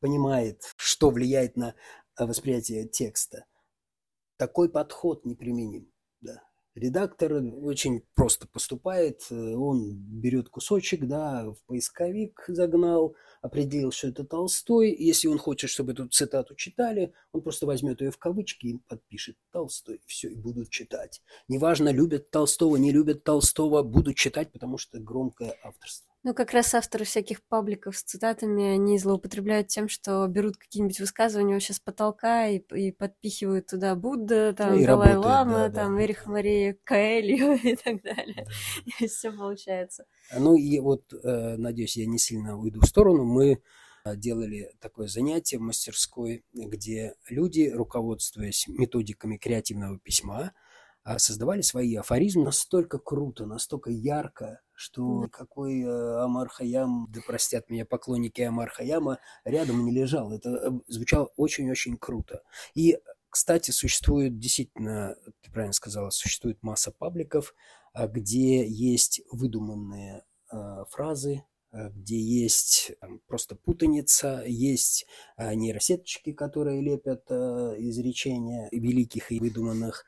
понимает, 0.00 0.62
что 0.76 1.10
влияет 1.10 1.56
на 1.56 1.74
а, 2.16 2.26
восприятие 2.26 2.88
текста, 2.88 3.44
такой 4.36 4.68
подход 4.68 5.24
неприменим. 5.24 5.92
Да. 6.20 6.42
Редактор 6.74 7.34
очень 7.34 8.02
просто 8.14 8.48
поступает, 8.48 9.26
э, 9.30 9.34
он 9.34 9.94
берет 9.94 10.48
кусочек, 10.48 11.06
да, 11.06 11.50
в 11.50 11.62
поисковик 11.66 12.44
загнал, 12.48 13.14
определил, 13.42 13.92
что 13.92 14.08
это 14.08 14.24
Толстой. 14.24 14.92
Если 14.92 15.28
он 15.28 15.38
хочет, 15.38 15.70
чтобы 15.70 15.92
эту 15.92 16.08
цитату 16.08 16.56
читали, 16.56 17.12
он 17.32 17.42
просто 17.42 17.66
возьмет 17.66 18.00
ее 18.00 18.10
в 18.10 18.18
кавычки 18.18 18.66
и 18.66 18.78
подпишет 18.88 19.36
Толстой. 19.52 20.02
Все, 20.06 20.28
и 20.28 20.34
будут 20.34 20.70
читать. 20.70 21.22
Неважно, 21.46 21.90
любят 21.90 22.30
Толстого, 22.30 22.76
не 22.76 22.90
любят 22.90 23.22
Толстого, 23.22 23.82
будут 23.82 24.16
читать, 24.16 24.50
потому 24.50 24.78
что 24.78 24.98
громкое 24.98 25.56
авторство. 25.62 26.13
Ну, 26.24 26.32
как 26.32 26.52
раз 26.52 26.72
авторы 26.74 27.04
всяких 27.04 27.42
пабликов 27.42 27.98
с 27.98 28.02
цитатами, 28.02 28.64
они 28.64 28.98
злоупотребляют 28.98 29.68
тем, 29.68 29.90
что 29.90 30.26
берут 30.26 30.56
какие-нибудь 30.56 30.98
высказывания 30.98 31.52
вообще 31.52 31.74
с 31.74 31.80
потолка 31.80 32.48
и, 32.48 32.60
и 32.74 32.92
подпихивают 32.92 33.66
туда 33.66 33.94
Будда, 33.94 34.54
там, 34.54 34.74
и 34.74 34.86
Далай-Лама, 34.86 35.68
да, 35.68 35.70
там, 35.70 35.96
да. 35.96 36.02
Эрих 36.02 36.24
Мария 36.24 36.78
Каэльо 36.82 37.56
и 37.62 37.76
так 37.76 38.02
далее. 38.02 38.46
Да. 38.46 39.04
И 39.04 39.06
все 39.06 39.32
получается. 39.32 40.06
Ну, 40.34 40.56
и 40.56 40.78
вот, 40.78 41.12
э, 41.12 41.56
надеюсь, 41.58 41.98
я 41.98 42.06
не 42.06 42.18
сильно 42.18 42.58
уйду 42.58 42.80
в 42.80 42.86
сторону. 42.86 43.24
Мы 43.24 43.60
э, 44.06 44.16
делали 44.16 44.70
такое 44.80 45.08
занятие 45.08 45.58
в 45.58 45.60
мастерской, 45.60 46.42
где 46.54 47.16
люди, 47.28 47.68
руководствуясь 47.68 48.66
методиками 48.66 49.36
креативного 49.36 49.98
письма, 49.98 50.52
создавали 51.18 51.60
свои 51.60 51.94
афоризмы 51.96 52.44
настолько 52.44 52.98
круто, 52.98 53.44
настолько 53.46 53.90
ярко, 53.90 54.60
что 54.74 55.28
какой 55.30 55.82
э, 55.82 56.22
Амар 56.22 56.48
Хаям, 56.48 57.06
да 57.10 57.20
простят 57.26 57.70
меня 57.70 57.84
поклонники 57.84 58.40
Амар 58.42 58.70
Хаяма, 58.70 59.18
рядом 59.44 59.84
не 59.84 59.92
лежал. 59.92 60.32
Это 60.32 60.50
э, 60.50 60.70
звучало 60.88 61.30
очень-очень 61.36 61.96
круто. 61.96 62.42
И 62.74 62.98
Кстати, 63.28 63.72
существует 63.72 64.38
действительно, 64.38 65.16
ты 65.42 65.50
правильно 65.50 65.72
сказала, 65.72 66.10
существует 66.10 66.62
масса 66.62 66.92
пабликов, 66.92 67.54
а, 67.92 68.06
где 68.06 68.64
есть 68.66 69.22
выдуманные 69.30 70.24
э, 70.52 70.84
фразы, 70.88 71.42
где 71.72 72.16
есть 72.16 72.92
просто 73.26 73.56
путаница, 73.56 74.44
есть 74.46 75.06
нейросеточки, 75.36 76.32
которые 76.32 76.80
лепят 76.80 77.28
изречения 77.28 78.68
великих 78.70 79.32
и 79.32 79.40
выдуманных. 79.40 80.06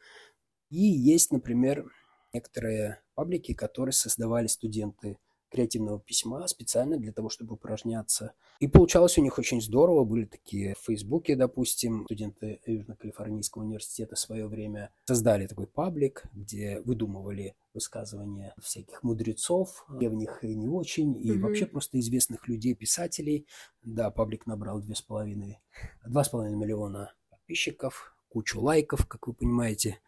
И 0.77 0.83
есть, 0.83 1.33
например, 1.33 1.91
некоторые 2.35 3.01
паблики, 3.15 3.55
которые 3.55 3.95
создавали 3.95 4.47
студенты 4.47 5.17
креативного 5.51 5.99
письма 5.99 6.47
специально 6.49 6.99
для 6.99 7.15
того, 7.15 7.31
чтобы 7.31 7.55
упражняться. 7.55 8.35
И 8.61 8.69
получалось 8.69 9.17
у 9.17 9.23
них 9.23 9.39
очень 9.39 9.63
здорово. 9.63 10.05
Были 10.05 10.27
такие 10.27 10.75
в 10.75 10.85
Фейсбуке, 10.85 11.35
допустим, 11.35 12.05
студенты 12.05 12.61
Южно-Калифорнийского 12.67 13.63
университета 13.63 14.17
в 14.17 14.19
свое 14.19 14.49
время 14.49 14.91
создали 15.07 15.47
такой 15.47 15.67
паблик, 15.67 16.25
где 16.35 16.83
выдумывали 16.83 17.57
высказывания 17.73 18.53
всяких 18.61 19.03
мудрецов, 19.03 19.87
древних 19.89 20.45
и 20.45 20.55
не 20.55 20.69
очень, 20.69 21.17
и 21.17 21.31
mm-hmm. 21.31 21.39
вообще 21.39 21.65
просто 21.65 21.99
известных 22.01 22.49
людей, 22.49 22.75
писателей. 22.75 23.47
Да, 23.83 24.11
паблик 24.11 24.45
набрал 24.45 24.83
две 24.83 24.95
с 24.95 25.01
половиной, 25.01 25.59
два 26.07 26.23
с 26.23 26.29
половиной 26.29 26.59
миллиона 26.59 27.15
подписчиков, 27.31 28.15
кучу 28.29 28.61
лайков, 28.61 29.07
как 29.07 29.27
вы 29.27 29.33
понимаете. 29.33 30.01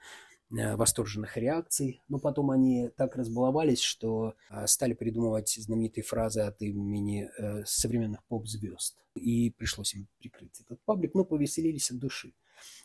Э, 0.50 0.76
восторженных 0.76 1.37
реакций, 1.37 2.00
но 2.09 2.19
потом 2.19 2.50
они 2.50 2.88
так 2.97 3.17
разбаловались, 3.17 3.83
что 3.83 4.35
э, 4.49 4.67
стали 4.67 4.95
придумывать 4.95 5.50
знаменитые 5.50 6.02
фразы 6.02 6.40
от 6.40 6.62
имени 6.62 7.28
э, 7.37 7.64
современных 7.67 8.25
поп-звезд. 8.25 8.97
И 9.14 9.50
пришлось 9.50 9.93
им 9.95 10.09
прикрыть 10.19 10.59
этот 10.61 10.81
паблик, 10.85 11.12
но 11.12 11.26
повеселились 11.26 11.90
от 11.90 11.99
души. 11.99 12.33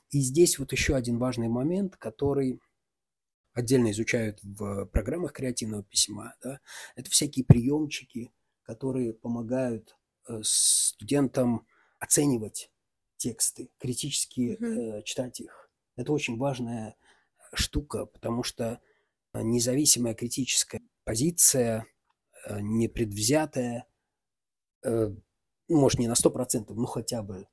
И 0.09 0.19
здесь 0.19 0.59
вот 0.59 0.73
еще 0.73 0.93
один 0.95 1.19
важный 1.19 1.47
момент, 1.47 1.95
который 1.95 2.59
отдельно 3.53 3.91
изучают 3.91 4.39
в 4.43 4.85
программах 4.87 5.31
креативного 5.31 5.83
письма. 5.83 6.35
Да? 6.43 6.59
Это 6.97 7.09
всякие 7.09 7.45
приемчики, 7.45 8.33
которые 8.63 9.13
помогают 9.13 9.95
студентам 10.41 11.65
оценивать 11.99 12.69
тексты, 13.15 13.69
критически 13.77 14.57
mm-hmm. 14.59 15.03
читать 15.03 15.39
их. 15.39 15.69
Это 15.95 16.11
очень 16.11 16.37
важная 16.37 16.97
штука, 17.53 18.05
потому 18.05 18.43
что 18.43 18.79
независимая 19.33 20.13
критическая 20.13 20.81
позиция, 21.03 21.85
э, 22.45 22.59
непредвзятая, 22.61 23.87
э, 24.83 25.09
ну, 25.67 25.79
может, 25.79 25.99
не 25.99 26.07
на 26.07 26.15
сто 26.15 26.29
процентов, 26.29 26.77
но 26.77 26.85
хотя 26.85 27.23
бы 27.23 27.47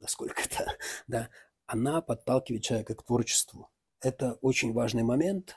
на 0.00 0.08
сколько-то, 0.08 0.76
да, 1.06 1.30
она 1.66 2.00
подталкивает 2.00 2.62
человека 2.62 2.94
к 2.94 3.04
творчеству. 3.04 3.70
Это 4.00 4.34
очень 4.40 4.72
важный 4.72 5.02
момент. 5.02 5.56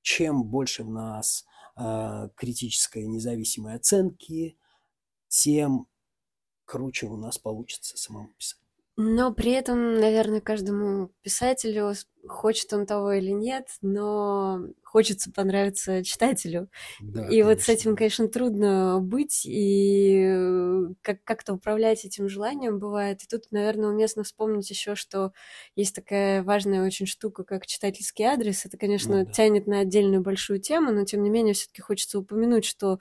Чем 0.00 0.44
больше 0.44 0.82
в 0.82 0.90
нас 0.90 1.44
э, 1.76 2.28
критической 2.34 3.06
независимой 3.06 3.76
оценки, 3.76 4.58
тем 5.28 5.86
круче 6.64 7.06
у 7.06 7.16
нас 7.16 7.38
получится 7.38 7.96
самому 7.96 8.28
писать. 8.34 8.60
Но 8.96 9.32
при 9.32 9.52
этом, 9.52 10.00
наверное, 10.00 10.40
каждому 10.40 11.08
писателю 11.22 11.94
хочет 12.26 12.72
он 12.72 12.86
того 12.86 13.12
или 13.12 13.30
нет, 13.30 13.68
но 13.80 14.60
хочется 14.92 15.32
понравиться 15.32 16.04
читателю. 16.04 16.68
Да, 17.00 17.22
и 17.22 17.24
конечно. 17.24 17.48
вот 17.48 17.60
с 17.62 17.68
этим, 17.70 17.96
конечно, 17.96 18.28
трудно 18.28 18.98
быть, 19.00 19.46
и 19.46 20.22
э, 20.22 20.82
как- 21.00 21.24
как-то 21.24 21.54
управлять 21.54 22.04
этим 22.04 22.28
желанием 22.28 22.78
бывает. 22.78 23.22
И 23.22 23.26
тут, 23.26 23.50
наверное, 23.52 23.88
уместно 23.88 24.22
вспомнить 24.22 24.68
еще, 24.68 24.94
что 24.94 25.32
есть 25.76 25.94
такая 25.94 26.42
важная 26.42 26.84
очень 26.84 27.06
штука, 27.06 27.42
как 27.42 27.66
читательский 27.66 28.24
адрес. 28.24 28.66
Это, 28.66 28.76
конечно, 28.76 29.20
ну, 29.20 29.24
да. 29.24 29.32
тянет 29.32 29.66
на 29.66 29.80
отдельную 29.80 30.20
большую 30.20 30.60
тему, 30.60 30.92
но 30.92 31.06
тем 31.06 31.22
не 31.22 31.30
менее 31.30 31.54
все-таки 31.54 31.80
хочется 31.80 32.18
упомянуть, 32.18 32.66
что 32.66 32.98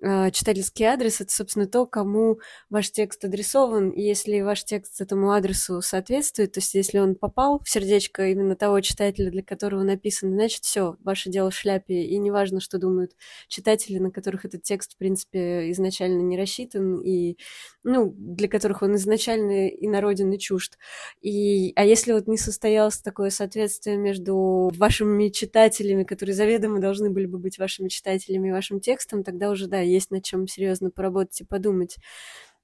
э, 0.00 0.30
читательский 0.30 0.84
адрес 0.84 1.20
это, 1.20 1.32
собственно, 1.32 1.66
то, 1.66 1.86
кому 1.86 2.38
ваш 2.70 2.92
текст 2.92 3.24
адресован. 3.24 3.90
И 3.90 4.00
если 4.00 4.42
ваш 4.42 4.62
текст 4.62 5.00
этому 5.00 5.32
адресу 5.32 5.82
соответствует, 5.82 6.52
то 6.52 6.60
есть 6.60 6.74
если 6.74 7.00
он 7.00 7.16
попал 7.16 7.60
в 7.64 7.68
сердечко 7.68 8.28
именно 8.28 8.54
того 8.62 8.80
читателя, 8.80 9.28
для 9.28 9.42
которого 9.42 9.82
написан, 9.82 10.30
значит, 10.30 10.62
все, 10.62 10.96
ваше 11.02 11.30
дело 11.30 11.50
в 11.50 11.54
шляпе, 11.54 12.02
и 12.02 12.16
неважно, 12.16 12.60
что 12.60 12.78
думают 12.78 13.10
читатели, 13.48 13.98
на 13.98 14.12
которых 14.12 14.44
этот 14.44 14.62
текст, 14.62 14.94
в 14.94 14.98
принципе, 14.98 15.72
изначально 15.72 16.20
не 16.20 16.38
рассчитан, 16.38 17.00
и, 17.00 17.38
ну, 17.82 18.14
для 18.16 18.46
которых 18.46 18.82
он 18.82 18.94
изначально 18.94 19.66
и 19.66 19.88
народен, 19.88 20.30
и 20.30 20.38
чужд. 20.38 20.78
И, 21.20 21.72
а 21.74 21.84
если 21.84 22.12
вот 22.12 22.28
не 22.28 22.36
состоялось 22.38 22.98
такое 22.98 23.30
соответствие 23.30 23.96
между 23.96 24.70
вашими 24.76 25.30
читателями, 25.30 26.04
которые 26.04 26.36
заведомо 26.36 26.78
должны 26.78 27.10
были 27.10 27.26
бы 27.26 27.38
быть 27.38 27.58
вашими 27.58 27.88
читателями 27.88 28.50
и 28.50 28.52
вашим 28.52 28.78
текстом, 28.78 29.24
тогда 29.24 29.50
уже, 29.50 29.66
да, 29.66 29.80
есть 29.80 30.12
над 30.12 30.22
чем 30.22 30.46
серьезно 30.46 30.92
поработать 30.92 31.40
и 31.40 31.44
подумать. 31.44 31.96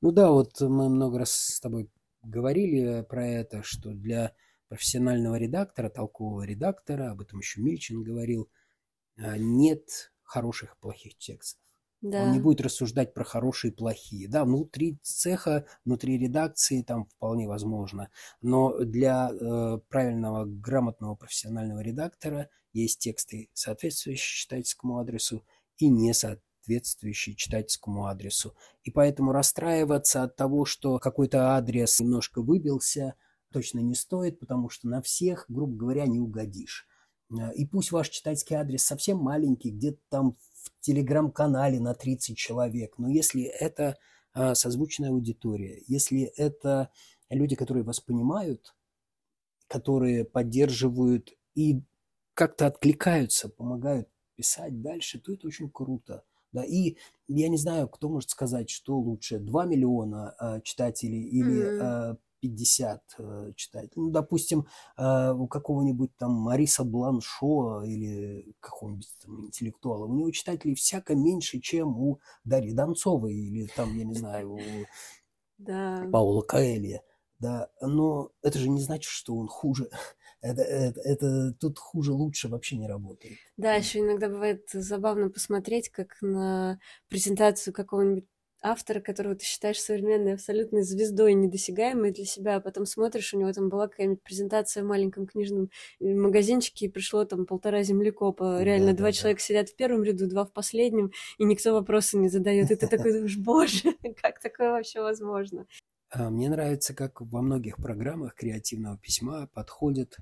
Ну 0.00 0.12
да, 0.12 0.30
вот 0.30 0.60
мы 0.60 0.90
много 0.90 1.18
раз 1.18 1.32
с 1.32 1.58
тобой 1.58 1.90
говорили 2.22 3.04
про 3.08 3.26
это, 3.26 3.64
что 3.64 3.90
для 3.90 4.32
профессионального 4.68 5.36
редактора, 5.36 5.88
толкового 5.88 6.42
редактора, 6.42 7.10
об 7.10 7.20
этом 7.20 7.40
еще 7.40 7.60
Мильчин 7.60 8.02
говорил, 8.02 8.50
а, 9.16 9.36
нет 9.38 10.12
хороших 10.22 10.74
и 10.74 10.80
плохих 10.80 11.16
текстов. 11.16 11.62
Да. 12.00 12.24
Он 12.24 12.32
не 12.32 12.38
будет 12.38 12.60
рассуждать 12.60 13.12
про 13.12 13.24
хорошие 13.24 13.72
и 13.72 13.74
плохие. 13.74 14.28
Да, 14.28 14.44
внутри 14.44 14.98
цеха, 15.02 15.66
внутри 15.84 16.16
редакции 16.16 16.82
там 16.82 17.06
вполне 17.06 17.48
возможно. 17.48 18.08
Но 18.40 18.78
для 18.78 19.30
э, 19.30 19.78
правильного, 19.88 20.44
грамотного 20.44 21.16
профессионального 21.16 21.80
редактора 21.80 22.50
есть 22.72 23.00
тексты, 23.00 23.50
соответствующие 23.52 24.42
читательскому 24.42 24.98
адресу, 24.98 25.44
и 25.76 25.88
не 25.88 26.12
соответствующие 26.12 27.34
читательскому 27.34 28.06
адресу. 28.06 28.54
И 28.82 28.92
поэтому 28.92 29.32
расстраиваться 29.32 30.22
от 30.22 30.36
того, 30.36 30.64
что 30.64 30.98
какой-то 30.98 31.56
адрес 31.56 31.98
немножко 31.98 32.42
выбился, 32.42 33.14
точно 33.52 33.80
не 33.80 33.94
стоит, 33.94 34.38
потому 34.38 34.68
что 34.68 34.88
на 34.88 35.02
всех, 35.02 35.46
грубо 35.48 35.76
говоря, 35.76 36.06
не 36.06 36.18
угодишь. 36.18 36.86
Э, 37.30 37.52
и 37.54 37.66
пусть 37.66 37.92
ваш 37.92 38.08
читательский 38.08 38.54
адрес 38.54 38.84
совсем 38.84 39.18
маленький, 39.18 39.70
где-то 39.70 40.00
там 40.08 40.36
в 40.62 40.80
телеграм-канале 40.80 41.80
на 41.80 41.94
30 41.94 42.36
человек, 42.36 42.98
но 42.98 43.08
если 43.08 43.42
это 43.42 43.96
а, 44.38 44.54
созвучная 44.54 45.10
аудитория, 45.10 45.82
если 45.86 46.22
это 46.22 46.90
люди, 47.28 47.56
которые 47.56 47.84
вас 47.84 48.00
понимают, 48.00 48.74
которые 49.66 50.24
поддерживают 50.24 51.36
и 51.54 51.82
как-то 52.34 52.66
откликаются, 52.66 53.48
помогают 53.48 54.08
писать 54.36 54.80
дальше, 54.80 55.18
то 55.18 55.32
это 55.32 55.46
очень 55.48 55.70
круто. 55.70 56.24
Да, 56.52 56.64
и 56.64 56.96
я 57.26 57.48
не 57.48 57.58
знаю, 57.58 57.88
кто 57.88 58.08
может 58.08 58.30
сказать, 58.30 58.70
что 58.70 58.96
лучше, 58.98 59.38
2 59.38 59.66
миллиона 59.66 60.34
э, 60.40 60.60
читателей 60.62 61.22
или 61.22 61.62
mm-hmm. 61.62 62.16
50 62.40 63.02
э, 63.18 63.52
читать. 63.56 63.90
Ну, 63.96 64.10
допустим, 64.10 64.66
э, 64.96 65.32
у 65.32 65.46
какого-нибудь 65.46 66.16
там 66.16 66.32
Мариса 66.32 66.84
Бланшо 66.84 67.82
или 67.84 68.54
какого-нибудь 68.60 69.08
там 69.22 69.46
интеллектуала, 69.46 70.06
у 70.06 70.14
него 70.14 70.30
читателей 70.30 70.74
всяко 70.74 71.14
меньше, 71.14 71.60
чем 71.60 71.98
у 71.98 72.20
Дарьи 72.44 72.72
Донцовой 72.72 73.34
или 73.34 73.68
там, 73.74 73.96
я 73.96 74.04
не 74.04 74.14
знаю, 74.14 74.54
у 74.54 74.60
да. 75.58 76.06
Паула 76.12 76.42
Каэлья. 76.42 77.02
Да, 77.38 77.70
но 77.80 78.32
это 78.42 78.58
же 78.58 78.68
не 78.68 78.80
значит, 78.80 79.10
что 79.10 79.36
он 79.36 79.48
хуже. 79.48 79.90
Это, 80.40 80.62
это, 80.62 81.00
это 81.00 81.52
тут 81.54 81.80
хуже 81.80 82.12
лучше 82.12 82.46
вообще 82.46 82.76
не 82.76 82.86
работает. 82.86 83.38
Да, 83.56 83.74
еще 83.74 83.98
иногда 83.98 84.28
бывает 84.28 84.68
забавно 84.72 85.30
посмотреть, 85.30 85.88
как 85.88 86.16
на 86.20 86.78
презентацию 87.08 87.74
какого-нибудь 87.74 88.24
автора, 88.60 89.00
которого 89.00 89.34
ты 89.34 89.44
считаешь 89.44 89.80
современной 89.80 90.34
абсолютной 90.34 90.82
звездой, 90.82 91.34
недосягаемой 91.34 92.12
для 92.12 92.24
себя, 92.24 92.56
а 92.56 92.60
потом 92.60 92.86
смотришь, 92.86 93.32
у 93.34 93.38
него 93.38 93.52
там 93.52 93.68
была 93.68 93.88
какая-нибудь 93.88 94.22
презентация 94.22 94.82
в 94.82 94.86
маленьком 94.86 95.26
книжном 95.26 95.70
э, 96.00 96.14
магазинчике, 96.14 96.86
и 96.86 96.88
пришло 96.88 97.24
там 97.24 97.46
полтора 97.46 97.82
землекопа. 97.82 98.62
Реально, 98.62 98.92
да, 98.92 98.98
два 98.98 99.06
да, 99.06 99.12
человека 99.12 99.40
да. 99.40 99.44
сидят 99.44 99.68
в 99.68 99.76
первом 99.76 100.02
ряду, 100.02 100.28
два 100.28 100.44
в 100.44 100.52
последнем, 100.52 101.12
и 101.38 101.44
никто 101.44 101.72
вопросы 101.72 102.18
не 102.18 102.28
задает. 102.28 102.70
И 102.70 102.76
ты 102.76 102.88
такой 102.88 103.12
думаешь, 103.12 103.36
боже, 103.36 103.94
как 104.22 104.40
такое 104.40 104.72
вообще 104.72 105.00
возможно? 105.00 105.66
А, 106.10 106.30
мне 106.30 106.48
нравится, 106.48 106.94
как 106.94 107.20
во 107.20 107.42
многих 107.42 107.76
программах 107.76 108.34
креативного 108.34 108.98
письма 108.98 109.46
подходят 109.52 110.16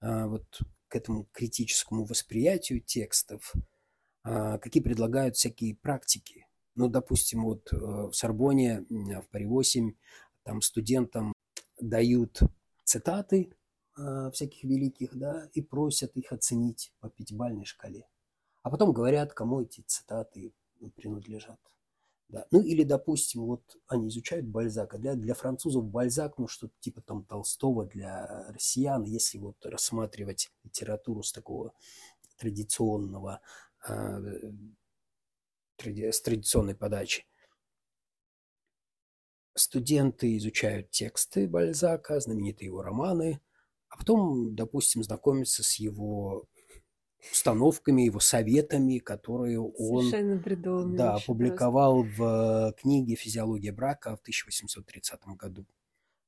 а, 0.00 0.26
вот 0.26 0.46
к 0.88 0.96
этому 0.96 1.28
критическому 1.32 2.04
восприятию 2.04 2.80
текстов, 2.80 3.52
а, 4.24 4.58
какие 4.58 4.82
предлагают 4.82 5.36
всякие 5.36 5.76
практики 5.76 6.47
ну, 6.78 6.88
допустим, 6.88 7.44
вот 7.44 7.72
э, 7.72 7.76
в 7.76 8.12
Сорбоне, 8.12 8.86
в 8.88 9.28
Пари 9.30 9.46
8, 9.46 9.94
там 10.44 10.62
студентам 10.62 11.32
дают 11.80 12.40
цитаты 12.84 13.52
э, 13.96 14.30
всяких 14.32 14.62
великих, 14.62 15.16
да, 15.18 15.50
и 15.54 15.60
просят 15.60 16.16
их 16.16 16.32
оценить 16.32 16.92
по 17.00 17.10
пятибалльной 17.10 17.64
шкале. 17.64 18.06
А 18.62 18.70
потом 18.70 18.92
говорят, 18.92 19.34
кому 19.34 19.62
эти 19.62 19.80
цитаты 19.80 20.52
принадлежат. 20.94 21.58
Да. 22.28 22.46
Ну 22.52 22.60
или, 22.60 22.84
допустим, 22.84 23.44
вот 23.44 23.62
они 23.88 24.08
изучают 24.08 24.46
Бальзака. 24.46 24.98
Для, 24.98 25.14
для 25.14 25.34
французов 25.34 25.84
Бальзак, 25.84 26.38
ну 26.38 26.46
что-то 26.46 26.74
типа 26.78 27.00
там 27.00 27.24
Толстого, 27.24 27.86
для 27.86 28.46
россиян, 28.52 29.02
если 29.02 29.38
вот 29.38 29.56
рассматривать 29.64 30.50
литературу 30.62 31.24
с 31.24 31.32
такого 31.32 31.72
традиционного, 32.36 33.40
э, 33.88 34.52
с 35.82 36.20
традиционной 36.20 36.74
подачи. 36.74 37.24
Студенты 39.54 40.36
изучают 40.36 40.90
тексты 40.90 41.48
Бальзака, 41.48 42.20
знаменитые 42.20 42.66
его 42.66 42.82
романы, 42.82 43.40
а 43.88 43.96
потом, 43.96 44.54
допустим, 44.54 45.02
знакомятся 45.02 45.62
с 45.62 45.74
его 45.76 46.46
установками, 47.32 48.02
его 48.02 48.20
советами, 48.20 48.98
которые 48.98 49.60
он 49.60 50.10
да, 50.96 51.14
опубликовал 51.14 52.02
просто. 52.02 52.22
в 52.22 52.74
книге 52.80 53.16
«Физиология 53.16 53.72
брака» 53.72 54.16
в 54.16 54.20
1830 54.20 55.20
году, 55.36 55.66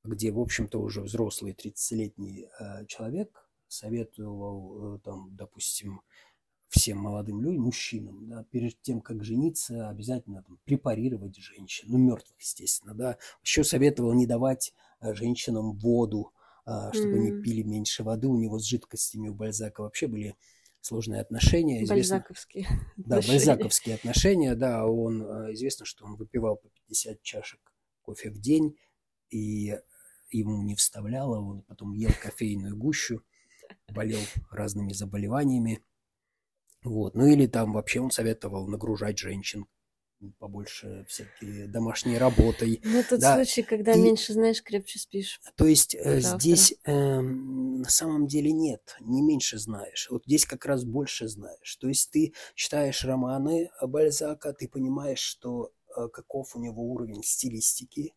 где, 0.04 0.33
в 0.33 0.40
общем-то, 0.40 0.80
уже 0.80 1.02
взрослый 1.02 1.52
30-летний 1.52 2.49
э, 2.59 2.87
человек 2.87 3.49
советовал, 3.69 4.97
э, 4.97 4.99
там, 5.04 5.35
допустим, 5.37 6.02
всем 6.71 6.99
молодым 6.99 7.43
людям, 7.43 7.65
мужчинам, 7.65 8.29
да, 8.29 8.45
перед 8.45 8.81
тем, 8.81 9.00
как 9.00 9.25
жениться, 9.25 9.89
обязательно 9.89 10.43
там, 10.43 10.59
препарировать 10.65 11.37
женщин, 11.37 11.89
ну, 11.91 11.99
мертвых, 11.99 12.41
естественно, 12.41 12.95
да. 12.95 13.19
Еще 13.43 13.65
советовал 13.65 14.15
не 14.15 14.27
давать 14.27 14.73
э, 15.00 15.12
женщинам 15.15 15.77
воду, 15.77 16.33
э, 16.67 16.91
чтобы 16.93 17.15
mm. 17.15 17.17
они 17.17 17.43
пили 17.43 17.62
меньше 17.62 18.05
воды. 18.05 18.29
У 18.29 18.37
него 18.37 18.59
с 18.61 18.65
жидкостями 18.65 19.29
у 19.29 19.35
Бальзака 19.35 19.83
вообще 19.83 20.07
были 20.07 20.37
сложные 20.81 21.21
отношения. 21.21 21.83
Известно, 21.83 22.19
бальзаковские 22.19 22.67
Да, 22.97 23.17
отношения. 23.17 23.33
бальзаковские 23.33 23.95
отношения, 23.97 24.55
да. 24.55 24.87
Он, 24.87 25.23
э, 25.23 25.55
известно, 25.55 25.85
что 25.85 26.05
он 26.05 26.15
выпивал 26.15 26.57
по 26.57 26.69
50 26.69 27.21
чашек 27.23 27.61
кофе 28.03 28.31
в 28.31 28.41
день, 28.41 28.77
и 29.31 29.77
ему 30.31 30.62
не 30.62 30.77
вставляло, 30.77 31.41
он 31.41 31.62
потом 31.62 31.95
ел 31.95 32.11
кофейную 32.23 32.77
гущу, 32.77 33.23
болел 33.89 34.21
разными 34.50 34.93
заболеваниями. 34.93 35.83
Вот. 36.83 37.15
Ну 37.15 37.27
или 37.27 37.47
там 37.47 37.73
вообще 37.73 38.01
он 38.01 38.11
советовал 38.11 38.67
нагружать 38.67 39.19
женщин 39.19 39.67
побольше 40.39 41.05
всякие 41.09 41.67
домашней 41.67 42.19
работой. 42.19 42.81
Ну, 42.85 43.03
тот 43.09 43.21
да. 43.21 43.35
случай, 43.35 43.63
когда 43.63 43.93
и, 43.93 44.01
меньше 44.01 44.35
знаешь, 44.35 44.63
крепче 44.63 44.99
спишь. 44.99 45.41
То 45.57 45.67
есть 45.67 45.95
э, 45.95 46.21
здесь 46.21 46.75
э, 46.85 47.21
на 47.21 47.89
самом 47.89 48.27
деле 48.27 48.53
нет, 48.53 48.97
не 49.01 49.23
меньше 49.23 49.59
знаешь. 49.59 50.09
Вот 50.11 50.25
здесь 50.27 50.45
как 50.45 50.67
раз 50.67 50.85
больше 50.85 51.29
знаешь. 51.29 51.77
То 51.77 51.89
есть 51.89 52.11
ты 52.11 52.35
читаешь 52.55 53.05
романы 53.05 53.71
Бальзака, 53.81 54.53
ты 54.53 54.69
понимаешь, 54.69 55.21
что 55.21 55.73
э, 55.97 56.09
каков 56.09 56.55
у 56.55 56.61
него 56.61 56.83
уровень 56.83 57.23
стилистики, 57.23 58.13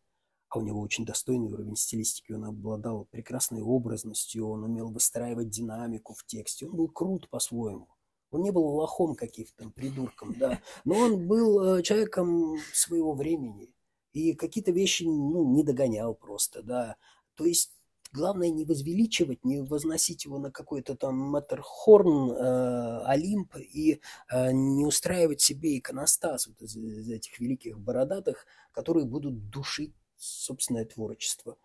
а 0.49 0.59
у 0.59 0.61
него 0.61 0.81
очень 0.81 1.05
достойный 1.05 1.51
уровень 1.51 1.75
стилистики, 1.75 2.31
он 2.31 2.45
обладал 2.45 3.05
прекрасной 3.05 3.61
образностью, 3.61 4.47
он 4.47 4.63
умел 4.63 4.91
выстраивать 4.91 5.49
динамику 5.49 6.13
в 6.13 6.25
тексте, 6.25 6.67
он 6.67 6.75
был 6.75 6.89
крут 6.89 7.29
по-своему. 7.29 7.87
Он 8.33 8.41
не 8.41 8.51
был 8.51 8.65
лохом 8.65 9.15
каким-то 9.15 9.69
придурком, 9.69 10.35
да, 10.37 10.61
но 10.85 10.95
он 10.95 11.27
был 11.27 11.77
э, 11.77 11.83
человеком 11.83 12.57
своего 12.73 13.13
времени 13.13 13.73
и 14.13 14.33
какие-то 14.33 14.71
вещи, 14.71 15.03
ну, 15.03 15.53
не 15.53 15.63
догонял 15.63 16.15
просто, 16.15 16.61
да. 16.61 16.95
То 17.35 17.45
есть 17.45 17.71
главное 18.13 18.49
не 18.49 18.63
возвеличивать, 18.63 19.43
не 19.43 19.61
возносить 19.61 20.25
его 20.25 20.37
на 20.37 20.51
какой-то 20.51 20.95
там 20.95 21.17
Матерхорн, 21.17 22.31
э, 22.31 23.03
Олимп 23.05 23.55
и 23.57 23.99
э, 24.31 24.51
не 24.51 24.85
устраивать 24.85 25.41
себе 25.41 25.77
иконостас 25.77 26.47
вот 26.47 26.61
из, 26.61 26.75
из 26.77 27.09
этих 27.09 27.39
великих 27.39 27.79
бородатых, 27.79 28.45
которые 28.71 29.05
будут 29.05 29.49
душить 29.49 29.93
собственное 30.15 30.85
творчество. 30.85 31.57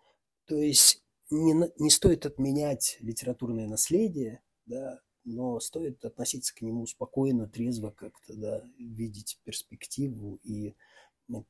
То 0.45 0.55
есть 0.55 1.03
не, 1.29 1.53
не 1.77 1.89
стоит 1.91 2.25
отменять 2.25 2.97
литературное 2.99 3.67
наследие, 3.67 4.41
да, 4.65 4.99
но 5.29 5.59
стоит 5.59 6.03
относиться 6.03 6.53
к 6.55 6.61
нему 6.61 6.85
спокойно, 6.85 7.47
трезво 7.47 7.91
как-то, 7.91 8.33
да, 8.35 8.63
видеть 8.77 9.39
перспективу 9.43 10.39
и 10.43 10.75
ну, 11.27 11.45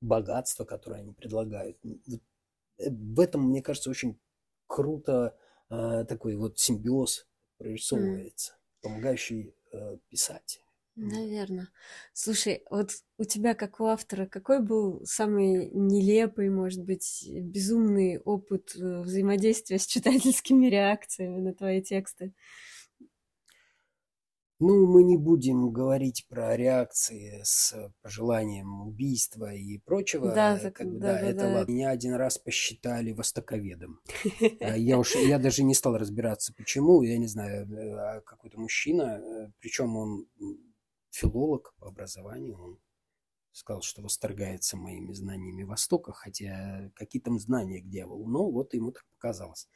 богатство, 0.00 0.64
которое 0.64 1.00
они 1.00 1.12
предлагают. 1.12 1.78
Э, 1.84 2.90
в 2.90 3.20
этом, 3.20 3.48
мне 3.48 3.62
кажется, 3.62 3.90
очень 3.90 4.18
круто 4.66 5.36
э, 5.70 6.04
такой 6.08 6.36
вот 6.36 6.58
симбиоз 6.58 7.26
прорисовывается, 7.58 8.52
mm. 8.52 8.56
помогающий 8.82 9.54
э, 9.72 9.98
писать. 10.08 10.60
Наверное. 10.96 11.68
Слушай, 12.12 12.62
вот 12.68 12.90
у 13.16 13.24
тебя, 13.24 13.54
как 13.54 13.80
у 13.80 13.86
автора, 13.86 14.26
какой 14.26 14.60
был 14.60 15.00
самый 15.06 15.70
нелепый, 15.70 16.50
может 16.50 16.84
быть, 16.84 17.26
безумный 17.26 18.18
опыт 18.18 18.74
э, 18.76 19.00
взаимодействия 19.00 19.78
с 19.78 19.86
читательскими 19.86 20.66
реакциями 20.70 21.40
на 21.40 21.54
твои 21.54 21.80
тексты? 21.80 22.34
Ну, 24.60 24.86
мы 24.86 25.04
не 25.04 25.16
будем 25.16 25.72
говорить 25.72 26.26
про 26.28 26.54
реакции 26.54 27.40
с 27.42 27.74
пожеланием 28.02 28.86
убийства 28.86 29.54
и 29.54 29.78
прочего. 29.78 30.34
Да, 30.34 30.58
так, 30.58 30.76
как 30.76 30.98
да, 30.98 31.14
да, 31.14 31.20
да, 31.20 31.20
это 31.20 31.40
да. 31.40 31.52
ладно. 31.54 31.72
Меня 31.72 31.88
один 31.88 32.14
раз 32.14 32.36
посчитали 32.36 33.12
востоковедом. 33.12 34.00
А 34.60 34.76
я 34.76 34.98
уж, 34.98 35.14
я 35.14 35.38
даже 35.38 35.62
не 35.62 35.74
стал 35.74 35.96
разбираться, 35.96 36.52
почему. 36.54 37.00
Я 37.00 37.16
не 37.16 37.26
знаю, 37.26 37.66
э, 37.72 37.94
а 37.94 38.20
какой-то 38.20 38.60
мужчина, 38.60 39.18
э, 39.18 39.50
причем 39.60 39.96
он 39.96 40.26
филолог 41.10 41.74
по 41.78 41.88
образованию, 41.88 42.62
он 42.62 42.78
сказал, 43.52 43.80
что 43.80 44.02
восторгается 44.02 44.76
моими 44.76 45.12
знаниями 45.14 45.62
Востока, 45.62 46.12
хотя 46.12 46.90
какие 46.94 47.22
там 47.22 47.38
знания 47.38 47.80
к 47.80 47.88
дьяволу. 47.88 48.28
Но 48.28 48.50
вот 48.50 48.74
ему 48.74 48.92
так 48.92 49.06
показалось. 49.16 49.68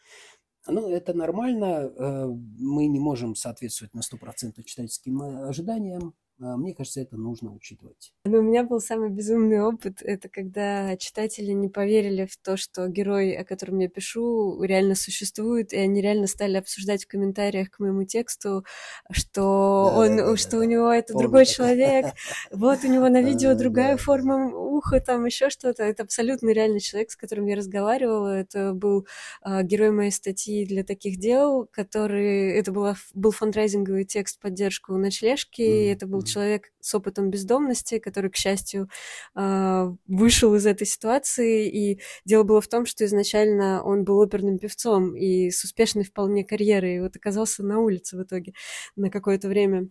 Ну, 0.67 0.89
это 0.89 1.13
нормально. 1.13 1.93
Э, 1.97 2.27
мы 2.27 2.87
не 2.87 2.99
можем 2.99 3.35
соответствовать 3.35 3.95
на 3.95 4.01
100% 4.01 4.63
читательским 4.65 5.23
э, 5.23 5.49
ожиданиям. 5.49 6.15
А, 6.41 6.57
мне 6.57 6.75
кажется, 6.75 7.01
это 7.01 7.17
нужно 7.17 7.53
учитывать. 7.53 8.13
Ну, 8.25 8.39
у 8.39 8.43
меня 8.43 8.65
был 8.65 8.81
самый 8.81 9.11
безумный 9.11 9.61
опыт. 9.61 10.03
Это 10.03 10.29
когда 10.29 10.97
читатели 10.97 11.53
не 11.53 11.69
поверили 11.69 12.27
в 12.27 12.37
то, 12.37 12.57
что 12.57 12.89
герой, 12.89 13.33
о 13.37 13.45
котором 13.45 13.79
я 13.79 13.89
пишу, 13.89 14.61
реально 14.63 14.97
существует, 14.97 15.73
и 15.73 15.77
они 15.77 16.01
реально 16.01 16.27
стали 16.27 16.57
обсуждать 16.57 17.05
в 17.05 17.09
комментариях 17.09 17.71
к 17.71 17.79
моему 17.79 18.05
тексту, 18.05 18.65
что 19.11 19.91
да, 19.91 19.99
он, 19.99 20.17
да, 20.17 20.37
что 20.37 20.53
да, 20.53 20.59
у 20.59 20.63
него 20.65 20.91
это 20.91 21.13
Помню 21.13 21.29
другой 21.29 21.47
человек, 21.47 22.07
вот 22.51 22.81
у 22.85 22.89
него 22.89 23.09
на 23.09 23.23
видео 23.23 23.55
другая 23.55 23.97
форма 23.97 24.53
уха, 24.55 25.01
там 25.01 25.25
еще 25.27 25.51
что-то. 25.51 25.85
Это 25.85 26.03
абсолютно 26.03 26.51
реальный 26.51 26.81
человек, 26.81 27.13
с 27.13 27.17
которым 27.17 27.47
я 27.47 27.55
разговаривала. 27.57 28.37
Это 28.41 28.73
был 28.75 29.07
а, 29.41 29.63
герой 29.63 29.93
моей 29.93 30.11
статьи 30.11 30.67
для 30.67 30.83
таких 30.83 31.19
дел, 31.19 31.69
который... 31.71 32.59
Это 32.59 32.73
была, 32.73 32.97
был 33.15 33.31
фандрайзинговый 33.31 34.05
текст 34.05 34.41
поддержку 34.41 34.97
ночлежки, 34.97 35.63
mm-hmm. 35.63 35.93
это 35.93 36.07
был 36.07 36.24
человек 36.25 36.71
с 36.81 36.95
опытом 36.95 37.31
бездомности, 37.31 37.99
который, 37.99 38.31
к 38.31 38.37
счастью, 38.37 38.89
а, 39.35 39.93
вышел 40.07 40.55
из 40.55 40.67
этой 40.67 40.87
ситуации. 40.87 41.69
И 41.69 42.01
дело 42.25 42.43
было 42.45 42.61
в 42.61 42.69
том, 42.69 42.87
что 42.87 43.05
изначально 43.05 43.83
он 43.83 44.05
был 44.05 44.19
оперным 44.21 44.59
певцом 44.59 45.15
и 45.17 45.51
с 45.51 45.65
успешной 45.65 46.05
вполне 46.05 46.45
карьерой. 46.45 46.97
И 46.97 47.01
вот 47.01 47.17
оказался 47.17 47.63
на 47.63 47.81
улице 47.81 48.17
в 48.17 48.23
итоге 48.23 48.55
на 48.97 49.11
какое-то 49.11 49.49
время. 49.49 49.89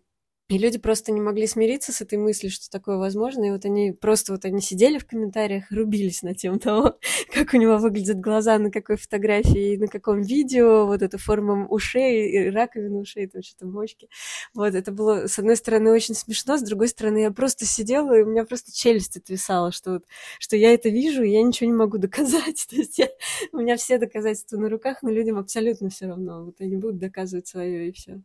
И 0.50 0.58
люди 0.58 0.78
просто 0.78 1.14
не 1.14 1.22
могли 1.22 1.48
смириться 1.48 1.94
с 1.94 2.02
этой 2.02 2.18
мыслью, 2.18 2.52
что 2.52 2.70
такое 2.70 2.98
возможно. 2.98 3.46
И 3.46 3.52
вот 3.52 3.64
они 3.64 3.94
просто 3.94 4.34
вот 4.34 4.44
они 4.44 4.60
сидели 4.60 4.98
в 4.98 5.08
комментариях 5.08 5.72
и 5.72 5.76
рубились 5.76 6.22
на 6.22 6.36
тем 6.36 6.60
того, 6.60 7.00
как 7.34 7.54
у 7.54 7.58
него 7.58 7.78
выглядят 7.78 8.20
глаза, 8.20 8.60
на 8.60 8.70
какой 8.70 8.98
фотографии, 8.98 9.78
на 9.78 9.88
каком 9.88 10.22
видео, 10.22 10.86
вот 10.86 11.02
эта 11.02 11.18
форма 11.18 11.66
ушей, 11.68 12.50
раковина 12.50 13.00
ушей, 13.00 13.28
там 13.28 13.42
что-то 13.42 13.68
мочки. 13.68 14.10
Вот 14.54 14.76
это 14.76 14.92
было, 14.92 15.28
с 15.28 15.40
одной 15.40 15.56
стороны, 15.56 15.92
очень 15.92 16.14
смешно, 16.14 16.58
с 16.58 16.62
другой 16.62 16.90
стороны, 16.90 17.20
я 17.20 17.32
просто 17.32 17.66
сидела, 17.66 18.14
и 18.18 18.24
у 18.24 18.26
меня 18.26 18.44
просто 18.44 18.76
челюсть 18.76 19.16
отвисала, 19.16 19.72
что, 19.72 19.94
вот, 19.94 20.06
что 20.40 20.58
я 20.58 20.74
это 20.74 20.90
вижу, 20.90 21.24
и 21.24 21.32
я 21.32 21.42
ничего 21.42 21.70
не 21.70 21.76
могу 21.76 21.98
доказать. 22.00 22.68
То 22.70 22.76
есть 22.76 23.00
я, 23.00 23.08
у 23.54 23.60
меня 23.60 23.78
все 23.78 23.98
доказательства 23.98 24.58
на 24.58 24.70
руках, 24.70 25.04
но 25.04 25.10
людям 25.10 25.38
абсолютно 25.38 25.90
все 25.90 26.08
равно. 26.08 26.44
Вот 26.44 26.60
они 26.60 26.76
будут 26.76 26.98
доказывать 26.98 27.48
свое, 27.48 27.88
и 27.88 27.92
все. 27.94 28.22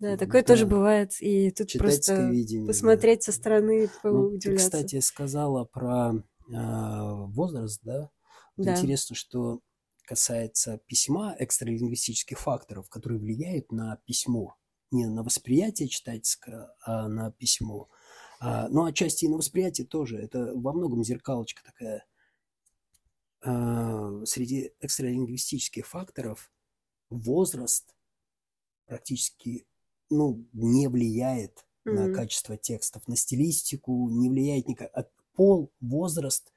Да, 0.00 0.16
такое 0.16 0.42
да. 0.42 0.48
тоже 0.48 0.66
бывает. 0.66 1.12
И 1.20 1.50
тут 1.50 1.72
просто 1.74 2.28
видение, 2.30 2.66
посмотреть 2.66 3.20
да. 3.20 3.24
со 3.24 3.32
стороны, 3.32 3.90
ну, 4.02 4.38
Ты, 4.38 4.56
кстати, 4.56 4.98
сказала 5.00 5.64
про 5.64 6.14
э, 6.14 6.22
возраст, 6.48 7.80
да? 7.82 8.10
Вот 8.56 8.66
да. 8.66 8.72
Интересно, 8.72 9.14
что 9.14 9.60
касается 10.06 10.80
письма, 10.86 11.36
экстралингвистических 11.38 12.38
факторов, 12.38 12.88
которые 12.88 13.20
влияют 13.20 13.70
на 13.70 13.96
письмо. 14.06 14.56
Не 14.90 15.06
на 15.06 15.22
восприятие 15.22 15.88
читательское, 15.88 16.74
а 16.84 17.06
на 17.06 17.30
письмо. 17.30 17.88
А, 18.40 18.68
ну, 18.68 18.86
отчасти 18.86 19.26
и 19.26 19.28
на 19.28 19.36
восприятие 19.36 19.86
тоже. 19.86 20.16
Это 20.16 20.52
во 20.54 20.72
многом 20.72 21.04
зеркалочка 21.04 21.62
такая. 21.62 22.06
А, 23.42 24.24
среди 24.24 24.72
экстралингвистических 24.80 25.86
факторов 25.86 26.50
возраст 27.10 27.94
практически 28.86 29.66
ну, 30.10 30.44
не 30.52 30.88
влияет 30.88 31.64
mm-hmm. 31.86 31.92
на 31.92 32.14
качество 32.14 32.56
текстов, 32.56 33.06
на 33.08 33.16
стилистику, 33.16 34.08
не 34.10 34.28
влияет 34.28 34.68
никак. 34.68 34.90
пол, 35.34 35.72
возраст, 35.80 36.52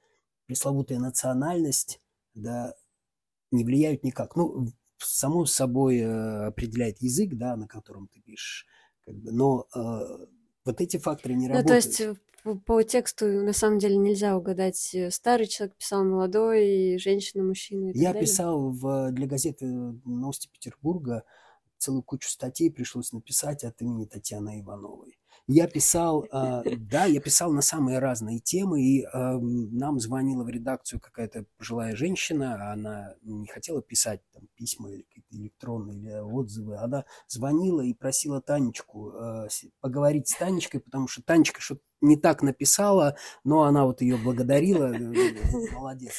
пресловутая 0.46 1.00
национальность, 1.00 2.02
да, 2.34 2.74
не 3.52 3.64
влияют 3.64 4.04
никак. 4.04 4.36
Ну, 4.36 4.68
само 4.98 5.46
собой 5.46 6.00
э, 6.00 6.46
определяет 6.48 7.02
язык, 7.02 7.36
да, 7.36 7.56
на 7.56 7.68
котором 7.68 8.08
ты 8.08 8.20
пишешь, 8.22 8.66
как 9.06 9.16
бы, 9.16 9.32
но 9.32 9.68
э, 9.76 10.26
вот 10.66 10.82
эти 10.82 10.98
факторы 10.98 11.36
не 11.36 11.48
ну, 11.48 11.56
работают. 11.56 11.84
То 11.84 11.88
есть 11.88 12.02
э, 12.02 12.16
по, 12.44 12.56
по 12.56 12.84
тексту 12.84 13.28
на 13.28 13.54
самом 13.54 13.80
деле 13.80 13.98
нельзя 13.98 14.36
угадать, 14.38 14.94
э, 14.94 15.12
старый 15.12 15.48
человек 15.48 15.76
писал, 15.78 16.04
молодой, 16.04 16.98
женщина, 16.98 17.44
мужчина. 17.44 17.92
И 17.92 17.98
Я 17.98 18.14
далее. 18.14 18.28
писал 18.28 18.70
в, 18.70 19.12
для 19.12 19.28
газеты 19.28 19.66
«Новости 19.66 20.50
Петербурга» 20.52 21.24
целую 21.84 22.04
кучу 22.04 22.30
статей 22.30 22.72
пришлось 22.72 23.12
написать 23.12 23.64
от 23.64 23.82
имени 23.82 24.06
Татьяны 24.06 24.62
Ивановой. 24.62 25.18
Я 25.46 25.68
писал, 25.68 26.24
э, 26.24 26.64
да, 26.78 27.04
я 27.04 27.20
писал 27.20 27.52
на 27.52 27.62
самые 27.62 28.00
разные 28.00 28.40
темы, 28.40 28.82
и 28.82 29.04
э, 29.04 29.08
нам 29.12 30.00
звонила 30.00 30.46
в 30.46 30.50
редакцию 30.50 31.02
какая-то 31.02 31.46
пожилая 31.58 31.98
женщина, 31.98 32.72
она 32.72 33.16
не 33.24 33.48
хотела 33.48 33.82
писать 33.82 34.22
там 34.32 34.44
письма 34.56 34.90
или 34.92 35.02
какие-то 35.02 35.36
электронные 35.36 35.98
или 35.98 36.14
отзывы, 36.14 36.78
она 36.78 37.04
звонила 37.28 37.82
и 37.82 37.94
просила 37.94 38.42
Танечку 38.42 39.12
э, 39.12 39.48
поговорить 39.82 40.30
с 40.30 40.38
Танечкой, 40.38 40.80
потому 40.80 41.10
что 41.10 41.22
Танечка 41.22 41.60
что-то 41.60 41.82
не 42.00 42.16
так 42.16 42.42
написала, 42.42 43.18
но 43.44 43.64
она 43.64 43.86
вот 43.86 44.02
ее 44.02 44.16
благодарила, 44.16 44.94
молодец. 45.74 46.14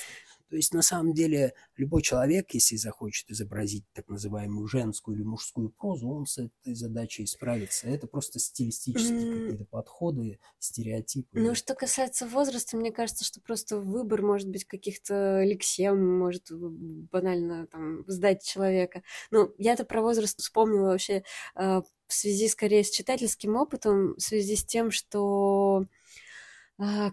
То 0.55 0.59
есть, 0.59 0.73
на 0.73 0.83
самом 0.83 1.14
деле, 1.14 1.53
любой 1.77 2.01
человек, 2.01 2.55
если 2.55 2.77
захочет 2.77 3.29
изобразить 3.29 3.85
так 3.93 4.07
называемую 4.07 4.69
женскую 4.69 5.17
или 5.17 5.25
мужскую 5.25 5.71
прозу, 5.71 6.09
он 6.09 6.27
с 6.27 6.38
этой 6.38 6.77
задачей 6.77 7.27
справится. 7.27 7.88
Это 7.88 8.07
просто 8.07 8.38
стилистические 8.38 9.19
mm. 9.19 9.40
какие-то 9.40 9.64
подходы, 9.64 10.38
стереотипы. 10.61 11.40
Ну, 11.40 11.57
что 11.57 11.75
касается 11.75 12.29
возраста, 12.29 12.77
мне 12.77 12.93
кажется, 12.93 13.25
что 13.25 13.40
просто 13.40 13.81
выбор 13.81 14.23
может 14.23 14.49
быть 14.49 14.64
каких-то 14.64 15.43
лексем, 15.43 16.19
может 16.21 16.45
банально 16.53 17.67
там 17.67 18.05
сдать 18.07 18.45
человека. 18.45 19.03
Ну, 19.33 19.53
я-то 19.59 19.85
про 19.85 20.03
возраст 20.03 20.38
вспомнила 20.38 20.90
вообще 20.90 21.25
э, 21.57 21.83
в 22.07 22.14
связи 22.14 22.47
скорее 22.47 22.85
с 22.85 22.90
читательским 22.90 23.57
опытом, 23.57 24.14
в 24.14 24.21
связи 24.21 24.55
с 24.55 24.64
тем, 24.64 24.93
что 24.93 25.87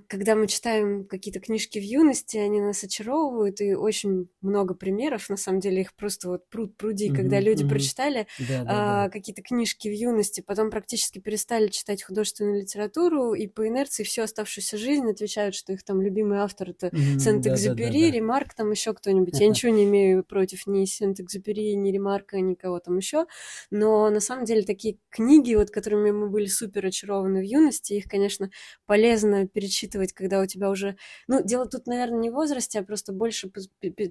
когда 0.07 0.33
мы 0.35 0.47
читаем 0.47 1.05
какие-то 1.05 1.39
книжки 1.39 1.77
в 1.77 1.83
юности, 1.83 2.37
они 2.37 2.59
нас 2.59 2.83
очаровывают, 2.83 3.61
и 3.61 3.75
очень 3.75 4.27
много 4.41 4.73
примеров, 4.73 5.29
на 5.29 5.37
самом 5.37 5.59
деле 5.59 5.81
их 5.81 5.93
просто 5.93 6.29
вот 6.29 6.49
пруд 6.49 6.75
пруди, 6.77 7.09
mm-hmm, 7.09 7.15
когда 7.15 7.39
люди 7.39 7.63
mm-hmm. 7.63 7.69
прочитали 7.69 8.27
да, 8.39 8.63
да, 8.63 8.65
а, 8.67 9.03
да. 9.05 9.09
какие-то 9.11 9.43
книжки 9.43 9.87
в 9.87 9.93
юности, 9.93 10.41
потом 10.41 10.71
практически 10.71 11.19
перестали 11.19 11.67
читать 11.67 12.01
художественную 12.01 12.61
литературу, 12.61 13.35
и 13.35 13.45
по 13.45 13.67
инерции 13.67 14.03
всю 14.03 14.23
оставшуюся 14.23 14.77
жизнь 14.77 15.07
отвечают, 15.07 15.53
что 15.53 15.73
их 15.73 15.83
там 15.83 16.01
любимый 16.01 16.39
автор 16.39 16.71
это 16.71 16.87
mm-hmm, 16.87 17.19
Сент-Экзюпери, 17.19 17.99
да, 18.01 18.05
да, 18.05 18.11
да. 18.11 18.17
Ремарк, 18.17 18.53
там 18.55 18.71
еще 18.71 18.95
кто-нибудь. 18.95 19.39
Я 19.39 19.47
ничего 19.47 19.71
не 19.71 19.83
имею 19.83 20.23
против 20.23 20.65
ни 20.65 20.85
Сент-Экзюпери, 20.85 21.75
ни 21.75 21.91
Ремарка, 21.91 22.39
никого 22.39 22.79
там 22.79 22.97
еще, 22.97 23.27
но 23.69 24.09
на 24.09 24.21
самом 24.21 24.45
деле 24.45 24.63
такие 24.63 24.97
книги, 25.09 25.53
вот 25.53 25.69
которыми 25.69 26.09
мы 26.09 26.29
были 26.29 26.47
супер 26.47 26.87
очарованы 26.87 27.41
в 27.41 27.45
юности, 27.45 27.93
их, 27.93 28.05
конечно, 28.05 28.49
полезно 28.87 29.47
перечитывать, 29.51 30.13
когда 30.13 30.41
у 30.41 30.45
тебя 30.45 30.69
уже... 30.69 30.97
Ну, 31.27 31.43
дело 31.43 31.65
тут, 31.65 31.87
наверное, 31.87 32.19
не 32.19 32.29
в 32.29 32.33
возрасте, 32.33 32.79
а 32.79 32.83
просто 32.83 33.13
больше 33.13 33.51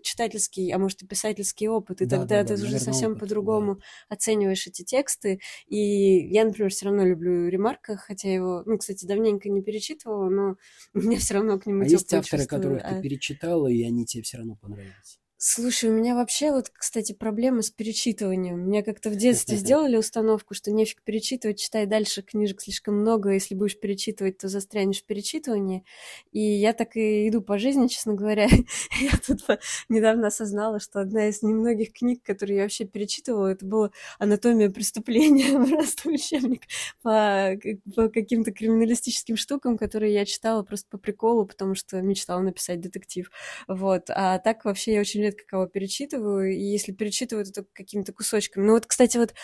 читательский, 0.03 0.71
а 0.71 0.79
может 0.79 1.03
и 1.03 1.07
писательский 1.07 1.69
опыт, 1.69 2.01
и 2.01 2.07
да, 2.07 2.19
тогда 2.19 2.43
да, 2.43 2.49
ты 2.55 2.61
да, 2.61 2.67
уже 2.67 2.79
совсем 2.79 3.19
по-другому 3.19 3.77
да. 3.77 3.83
оцениваешь 4.09 4.67
эти 4.67 4.83
тексты. 4.83 5.41
И 5.67 6.29
я, 6.33 6.45
например, 6.45 6.71
все 6.71 6.87
равно 6.87 7.05
люблю 7.05 7.49
Ремарка, 7.49 7.97
хотя 7.97 8.33
его, 8.33 8.63
ну, 8.67 8.79
кстати, 8.79 9.07
давненько 9.07 9.49
не 9.49 9.63
перечитывала, 9.63 10.29
но 10.29 10.57
мне 10.95 11.19
все 11.19 11.35
равно 11.35 11.59
к 11.59 11.67
нему 11.67 11.83
А 11.83 11.85
есть 11.85 12.13
авторы, 12.13 12.43
чувства. 12.43 12.57
которых 12.57 12.83
а... 12.85 12.95
ты 12.95 13.03
перечитала, 13.03 13.69
и 13.69 13.83
они 13.83 14.05
тебе 14.07 14.23
все 14.23 14.39
равно 14.39 14.57
понравились? 14.57 15.21
Слушай, 15.43 15.89
у 15.89 15.95
меня 15.95 16.15
вообще 16.15 16.51
вот, 16.53 16.69
кстати, 16.69 17.15
проблемы 17.15 17.63
с 17.63 17.71
перечитыванием. 17.71 18.61
Меня 18.61 18.83
как-то 18.83 19.09
в 19.09 19.17
детстве 19.17 19.57
сделали 19.57 19.97
установку, 19.97 20.53
что 20.53 20.71
нефиг 20.71 21.01
перечитывать, 21.03 21.59
читай 21.59 21.87
дальше, 21.87 22.21
книжек 22.21 22.61
слишком 22.61 22.97
много, 22.97 23.31
если 23.31 23.55
будешь 23.55 23.81
перечитывать, 23.81 24.37
то 24.37 24.49
застрянешь 24.49 25.01
в 25.01 25.07
перечитывании. 25.07 25.83
И 26.31 26.41
я 26.41 26.75
так 26.75 26.95
и 26.95 27.27
иду 27.27 27.41
по 27.41 27.57
жизни, 27.57 27.87
честно 27.87 28.13
говоря. 28.13 28.49
я 29.01 29.13
тут 29.27 29.41
недавно 29.89 30.27
осознала, 30.27 30.79
что 30.79 31.01
одна 31.01 31.29
из 31.29 31.43
немногих 31.43 31.95
книг, 31.95 32.23
которые 32.23 32.59
я 32.59 32.63
вообще 32.65 32.85
перечитывала, 32.85 33.47
это 33.47 33.65
была 33.65 33.93
«Анатомия 34.19 34.69
преступления», 34.69 35.59
просто 35.71 36.11
учебник 36.11 36.65
по, 37.01 37.57
по 37.97 38.11
каким-то 38.11 38.53
криминалистическим 38.53 39.39
штукам, 39.39 39.79
которые 39.79 40.13
я 40.13 40.27
читала 40.27 40.63
просто 40.65 40.87
по 40.91 40.99
приколу, 40.99 41.47
потому 41.47 41.75
что 41.75 42.03
мечтала 42.03 42.41
написать 42.41 42.83
детектив. 42.83 43.31
Вот. 43.69 44.11
А 44.11 44.39
так 44.39 44.67
вообще 44.67 44.93
я 44.93 45.01
очень 45.01 45.30
редко 45.31 45.45
кого 45.47 45.67
перечитываю, 45.67 46.53
и 46.53 46.61
если 46.61 46.93
перечитываю, 46.93 47.45
то 47.45 47.53
только 47.53 47.71
какими-то 47.73 48.13
кусочками. 48.13 48.67
Ну 48.67 48.73
вот, 48.75 48.87
кстати, 48.87 49.17
вот 49.17 49.35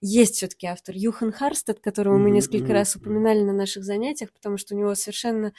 есть 0.00 0.36
все 0.36 0.48
таки 0.48 0.66
автор 0.66 0.94
Юхан 0.96 1.32
Харстед, 1.32 1.80
которого 1.80 2.18
мы 2.18 2.30
несколько 2.30 2.72
раз 2.72 2.96
упоминали 2.96 3.42
на 3.42 3.52
наших 3.52 3.84
занятиях, 3.84 4.32
потому 4.32 4.56
что 4.56 4.74
у 4.74 4.78
него 4.78 4.94
совершенно 4.94 5.52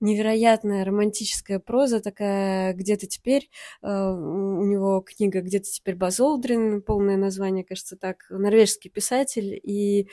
невероятная 0.00 0.84
романтическая 0.84 1.58
проза 1.58 2.00
такая 2.00 2.74
«Где-то 2.74 3.06
теперь». 3.06 3.48
Э, 3.82 4.10
у 4.10 4.64
него 4.64 5.00
книга 5.00 5.40
«Где-то 5.40 5.70
теперь 5.70 5.94
Базолдрин», 5.96 6.82
полное 6.82 7.16
название, 7.16 7.64
кажется, 7.64 7.96
так, 7.96 8.26
норвежский 8.28 8.90
писатель, 8.90 9.58
и 9.62 10.08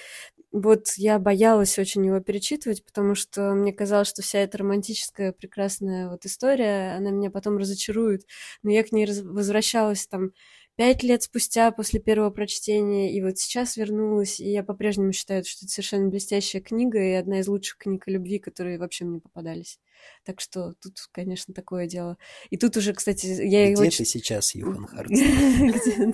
вот 0.53 0.87
я 0.97 1.19
боялась 1.19 1.77
очень 1.79 2.05
его 2.05 2.19
перечитывать, 2.21 2.85
потому 2.85 3.15
что 3.15 3.53
мне 3.55 3.73
казалось, 3.73 4.07
что 4.07 4.21
вся 4.21 4.39
эта 4.39 4.59
романтическая 4.59 5.33
прекрасная 5.33 6.09
вот 6.09 6.25
история, 6.25 6.95
она 6.95 7.11
меня 7.11 7.31
потом 7.31 7.57
разочарует. 7.57 8.25
Но 8.63 8.71
я 8.71 8.83
к 8.83 8.91
ней 8.91 9.07
возвращалась 9.23 10.07
там 10.07 10.31
пять 10.75 11.03
лет 11.03 11.23
спустя 11.23 11.71
после 11.71 11.99
первого 11.99 12.29
прочтения, 12.31 13.13
и 13.15 13.21
вот 13.21 13.37
сейчас 13.39 13.77
вернулась, 13.77 14.39
и 14.39 14.49
я 14.51 14.63
по-прежнему 14.63 15.11
считаю, 15.11 15.43
что 15.43 15.65
это 15.65 15.73
совершенно 15.73 16.09
блестящая 16.09 16.61
книга 16.61 16.99
и 16.99 17.11
одна 17.13 17.39
из 17.39 17.47
лучших 17.47 17.77
книг 17.79 18.07
о 18.07 18.11
любви, 18.11 18.39
которые 18.39 18.79
вообще 18.79 19.05
мне 19.05 19.19
попадались. 19.19 19.79
Так 20.25 20.39
что 20.39 20.73
тут, 20.81 20.93
конечно, 21.11 21.53
такое 21.53 21.87
дело. 21.87 22.17
И 22.49 22.57
тут 22.57 22.77
уже, 22.77 22.93
кстати, 22.93 23.25
я 23.25 23.71
Где 23.71 23.81
очень... 23.81 24.05
ты 24.05 24.05
сейчас, 24.05 24.55
Юхан 24.55 24.85
Харт? 24.87 25.09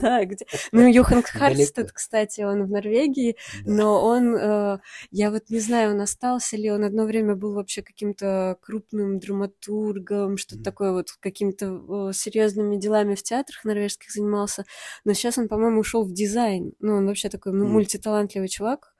Да, 0.01 0.25
где? 0.25 0.45
Ну, 0.71 0.87
Юхан 0.87 1.23
Харстед, 1.23 1.91
кстати, 1.91 2.41
он 2.41 2.63
в 2.65 2.69
Норвегии, 2.69 3.35
но 3.65 4.03
он, 4.03 4.35
э, 4.35 4.79
я 5.11 5.31
вот 5.31 5.49
не 5.49 5.59
знаю, 5.59 5.91
он 5.91 6.01
остался 6.01 6.57
ли, 6.57 6.71
он 6.71 6.83
одно 6.83 7.05
время 7.05 7.35
был 7.35 7.53
вообще 7.53 7.81
каким-то 7.81 8.57
крупным 8.61 9.19
драматургом, 9.19 10.37
что-то 10.37 10.63
такое 10.63 10.91
вот, 10.91 11.11
какими-то 11.19 12.11
серьезными 12.13 12.77
делами 12.77 13.15
в 13.15 13.23
театрах 13.23 13.63
норвежских 13.63 14.11
занимался, 14.11 14.65
но 15.05 15.13
сейчас 15.13 15.37
он, 15.37 15.47
по-моему, 15.47 15.81
ушел 15.81 16.03
в 16.03 16.13
дизайн. 16.13 16.73
Ну, 16.79 16.95
он 16.95 17.07
вообще 17.07 17.29
такой 17.29 17.53
мультиталантливый 17.53 18.49
чувак, 18.49 18.93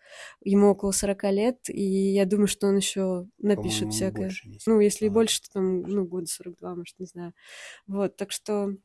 ему 0.43 0.69
около 0.69 0.91
40 0.91 1.23
лет, 1.31 1.69
и 1.69 1.83
я 1.83 2.25
думаю, 2.25 2.47
что 2.47 2.67
он 2.67 2.77
еще 2.77 3.27
напишет 3.37 3.93
всякое. 3.93 4.31
Ну, 4.65 4.79
если 4.79 5.05
и 5.05 5.09
больше, 5.09 5.41
то 5.41 5.53
там, 5.53 5.81
ну, 5.81 6.05
года 6.05 6.27
42, 6.27 6.75
может, 6.75 6.99
не 6.99 7.05
знаю. 7.05 7.33
Вот, 7.87 8.15
так 8.15 8.31
что 8.31 8.75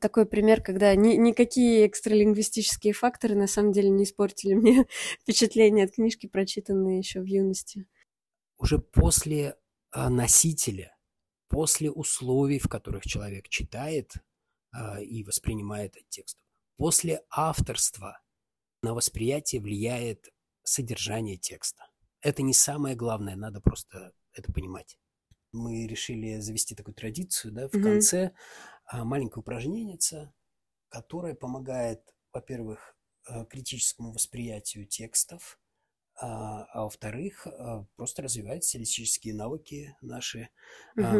такой 0.00 0.26
пример, 0.26 0.62
когда 0.62 0.94
ни, 0.94 1.14
никакие 1.14 1.86
экстралингвистические 1.86 2.92
факторы 2.92 3.34
на 3.34 3.46
самом 3.46 3.72
деле 3.72 3.90
не 3.90 4.04
испортили 4.04 4.54
мне 4.54 4.86
впечатление 5.20 5.84
от 5.84 5.92
книжки, 5.92 6.26
прочитанной 6.26 6.98
еще 6.98 7.20
в 7.20 7.26
юности. 7.26 7.86
Уже 8.58 8.78
после 8.78 9.56
а, 9.90 10.08
носителя, 10.08 10.96
после 11.48 11.90
условий, 11.90 12.58
в 12.58 12.68
которых 12.68 13.04
человек 13.04 13.48
читает 13.48 14.14
а, 14.72 15.00
и 15.00 15.24
воспринимает 15.24 15.96
этот 15.96 16.08
текст, 16.08 16.38
после 16.76 17.22
авторства 17.30 18.20
на 18.82 18.94
восприятие 18.94 19.60
влияет 19.60 20.31
содержание 20.62 21.36
текста. 21.36 21.86
Это 22.20 22.42
не 22.42 22.54
самое 22.54 22.94
главное, 22.94 23.36
надо 23.36 23.60
просто 23.60 24.12
это 24.32 24.52
понимать. 24.52 24.98
Мы 25.52 25.86
решили 25.86 26.38
завести 26.38 26.74
такую 26.74 26.94
традицию, 26.94 27.52
да, 27.52 27.68
в 27.68 27.74
mm-hmm. 27.74 27.82
конце 27.82 28.32
а, 28.86 29.04
маленькое 29.04 29.40
упражнение, 29.40 29.98
которое 30.88 31.34
помогает, 31.34 32.00
во-первых, 32.32 32.96
а, 33.26 33.44
критическому 33.44 34.12
восприятию 34.12 34.86
текстов, 34.86 35.58
а, 36.20 36.64
а 36.72 36.84
во-вторых, 36.84 37.46
а, 37.46 37.84
просто 37.96 38.22
развивает 38.22 38.64
стилистические 38.64 39.34
навыки 39.34 39.96
наши. 40.00 40.50
А, 40.96 41.14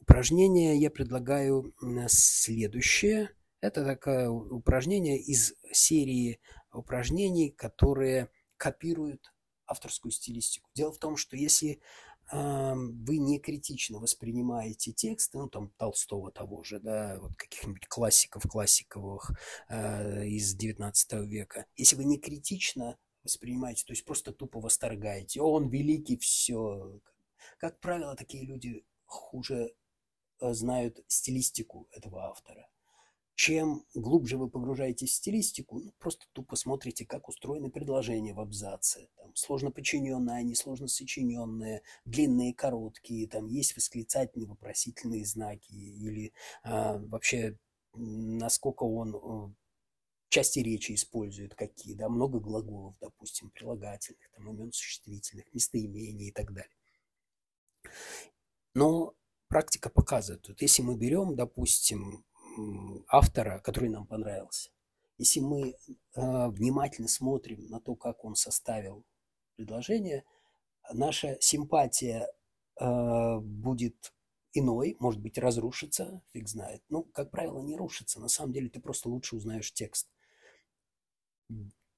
упражнение 0.00 0.78
я 0.78 0.90
предлагаю 0.90 1.74
следующее. 2.08 3.30
Это 3.60 3.84
такое 3.84 4.30
упражнение 4.30 5.20
из 5.20 5.54
серии 5.72 6.40
упражнений, 6.72 7.50
которые 7.50 8.30
копируют 8.60 9.32
авторскую 9.66 10.12
стилистику. 10.12 10.68
Дело 10.74 10.92
в 10.92 10.98
том, 10.98 11.16
что 11.16 11.34
если 11.34 11.80
э, 12.30 12.74
вы 12.74 13.16
не 13.16 13.38
критично 13.38 13.98
воспринимаете 13.98 14.92
тексты, 14.92 15.38
ну 15.38 15.48
там 15.48 15.70
Толстого 15.78 16.30
того 16.30 16.62
же, 16.62 16.78
да, 16.78 17.18
вот 17.20 17.34
каких-нибудь 17.36 17.88
классиков 17.88 18.42
классиковых 18.42 19.32
э, 19.68 20.26
из 20.26 20.54
19 20.54 21.12
века, 21.26 21.66
если 21.76 21.96
вы 21.96 22.04
не 22.04 22.18
критично 22.18 22.98
воспринимаете, 23.24 23.84
то 23.86 23.92
есть 23.92 24.04
просто 24.04 24.32
тупо 24.32 24.60
восторгаете, 24.60 25.40
он 25.40 25.68
великий, 25.68 26.18
все, 26.18 27.00
Как 27.58 27.80
правило, 27.80 28.14
такие 28.14 28.44
люди 28.44 28.84
хуже 29.06 29.74
э, 30.40 30.52
знают 30.52 31.02
стилистику 31.06 31.88
этого 31.92 32.24
автора. 32.24 32.68
Чем 33.40 33.86
глубже 33.94 34.36
вы 34.36 34.50
погружаетесь 34.50 35.12
в 35.12 35.14
стилистику, 35.14 35.78
ну, 35.78 35.94
просто 35.98 36.26
тупо 36.34 36.56
смотрите, 36.56 37.06
как 37.06 37.26
устроены 37.26 37.70
предложения 37.70 38.34
в 38.34 38.40
абзаце. 38.40 39.08
Там, 39.16 39.34
сложно 39.34 39.70
подчиненные, 39.70 40.36
они 40.36 40.54
сложно 40.54 40.88
сочиненные, 40.88 41.80
длинные, 42.04 42.52
короткие, 42.52 43.26
там 43.26 43.46
есть 43.46 43.74
восклицательные, 43.74 44.46
вопросительные 44.46 45.24
знаки, 45.24 45.72
или 45.72 46.34
а, 46.64 46.98
вообще 46.98 47.56
насколько 47.94 48.82
он 48.82 49.16
э, 49.16 49.54
части 50.28 50.58
речи 50.58 50.92
использует 50.92 51.54
какие, 51.54 51.94
да, 51.94 52.10
много 52.10 52.40
глаголов, 52.40 52.94
допустим, 53.00 53.48
прилагательных, 53.48 54.30
там, 54.32 54.50
имен 54.50 54.70
существительных, 54.70 55.46
местоимений 55.54 56.28
и 56.28 56.32
так 56.32 56.52
далее. 56.52 56.76
Но 58.74 59.14
практика 59.48 59.88
показывает, 59.88 60.46
вот 60.46 60.60
если 60.60 60.82
мы 60.82 60.94
берем, 60.94 61.36
допустим, 61.36 62.22
автора, 63.08 63.60
который 63.60 63.88
нам 63.88 64.06
понравился. 64.06 64.70
Если 65.18 65.40
мы 65.40 65.70
э, 65.70 65.74
внимательно 66.14 67.08
смотрим 67.08 67.66
на 67.66 67.80
то, 67.80 67.94
как 67.94 68.24
он 68.24 68.34
составил 68.34 69.04
предложение, 69.56 70.24
наша 70.92 71.36
симпатия 71.40 72.26
э, 72.80 73.38
будет 73.38 74.14
иной, 74.52 74.96
может 74.98 75.20
быть, 75.20 75.38
разрушится, 75.38 76.22
фиг 76.32 76.48
знает. 76.48 76.82
Ну, 76.88 77.04
как 77.04 77.30
правило, 77.30 77.60
не 77.62 77.76
рушится. 77.76 78.20
На 78.20 78.28
самом 78.28 78.52
деле 78.52 78.68
ты 78.68 78.80
просто 78.80 79.08
лучше 79.08 79.36
узнаешь 79.36 79.72
текст. 79.72 80.08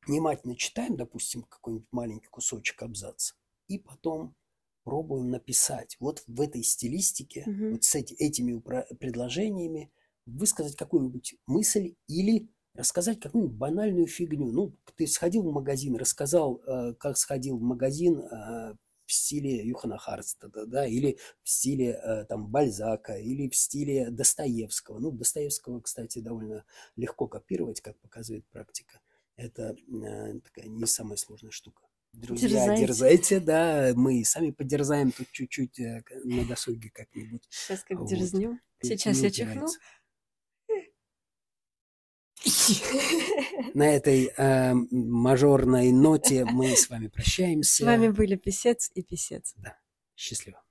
Внимательно 0.06 0.56
читаем, 0.56 0.96
допустим, 0.96 1.42
какой-нибудь 1.42 1.88
маленький 1.92 2.28
кусочек 2.28 2.82
абзаца, 2.82 3.34
и 3.68 3.78
потом 3.78 4.34
пробуем 4.82 5.30
написать 5.30 5.96
вот 6.00 6.24
в 6.26 6.40
этой 6.40 6.64
стилистике, 6.64 7.44
угу. 7.46 7.72
вот 7.72 7.84
с 7.84 7.94
эти, 7.94 8.14
этими 8.14 8.58
предложениями, 8.94 9.92
высказать 10.26 10.76
какую-нибудь 10.76 11.36
мысль 11.46 11.94
или 12.06 12.48
рассказать 12.74 13.20
какую-нибудь 13.20 13.56
банальную 13.56 14.06
фигню. 14.06 14.50
Ну, 14.50 14.76
ты 14.96 15.06
сходил 15.06 15.42
в 15.42 15.52
магазин, 15.52 15.96
рассказал, 15.96 16.62
э, 16.66 16.94
как 16.94 17.16
сходил 17.16 17.58
в 17.58 17.62
магазин 17.62 18.20
э, 18.20 18.74
в 19.04 19.12
стиле 19.12 19.66
Юхана 19.66 19.98
Харстада, 19.98 20.64
да, 20.66 20.86
или 20.86 21.18
в 21.42 21.50
стиле 21.50 22.00
э, 22.02 22.24
там 22.24 22.46
Бальзака, 22.46 23.18
или 23.18 23.48
в 23.48 23.56
стиле 23.56 24.10
Достоевского. 24.10 24.98
Ну, 24.98 25.10
Достоевского, 25.10 25.80
кстати, 25.80 26.20
довольно 26.20 26.64
легко 26.96 27.26
копировать, 27.26 27.80
как 27.80 27.98
показывает 28.00 28.46
практика. 28.46 29.00
Это 29.36 29.74
такая 30.44 30.68
не 30.68 30.86
самая 30.86 31.16
сложная 31.16 31.50
штука. 31.50 31.82
Друзья, 32.12 32.48
дерзайте. 32.48 32.86
дерзайте, 32.86 33.40
да, 33.40 33.92
мы 33.96 34.22
сами 34.24 34.50
подерзаем 34.50 35.12
тут 35.12 35.30
чуть-чуть 35.30 35.78
на 35.78 36.44
досуге 36.44 36.90
как-нибудь. 36.90 37.42
Сейчас 37.48 37.82
как 37.84 37.98
вот. 37.98 38.08
дерзнем. 38.08 38.60
Сейчас 38.82 39.18
я 39.18 39.30
чихну. 39.30 39.66
На 43.74 43.94
этой 43.94 44.32
э, 44.36 44.74
мажорной 44.90 45.92
ноте 45.92 46.44
мы 46.44 46.76
с 46.76 46.90
вами 46.90 47.08
прощаемся. 47.08 47.84
С 47.84 47.86
вами 47.86 48.08
были 48.08 48.36
Писец 48.36 48.90
и 48.94 49.02
Писец. 49.02 49.54
Да. 49.56 49.76
Счастливо. 50.16 50.62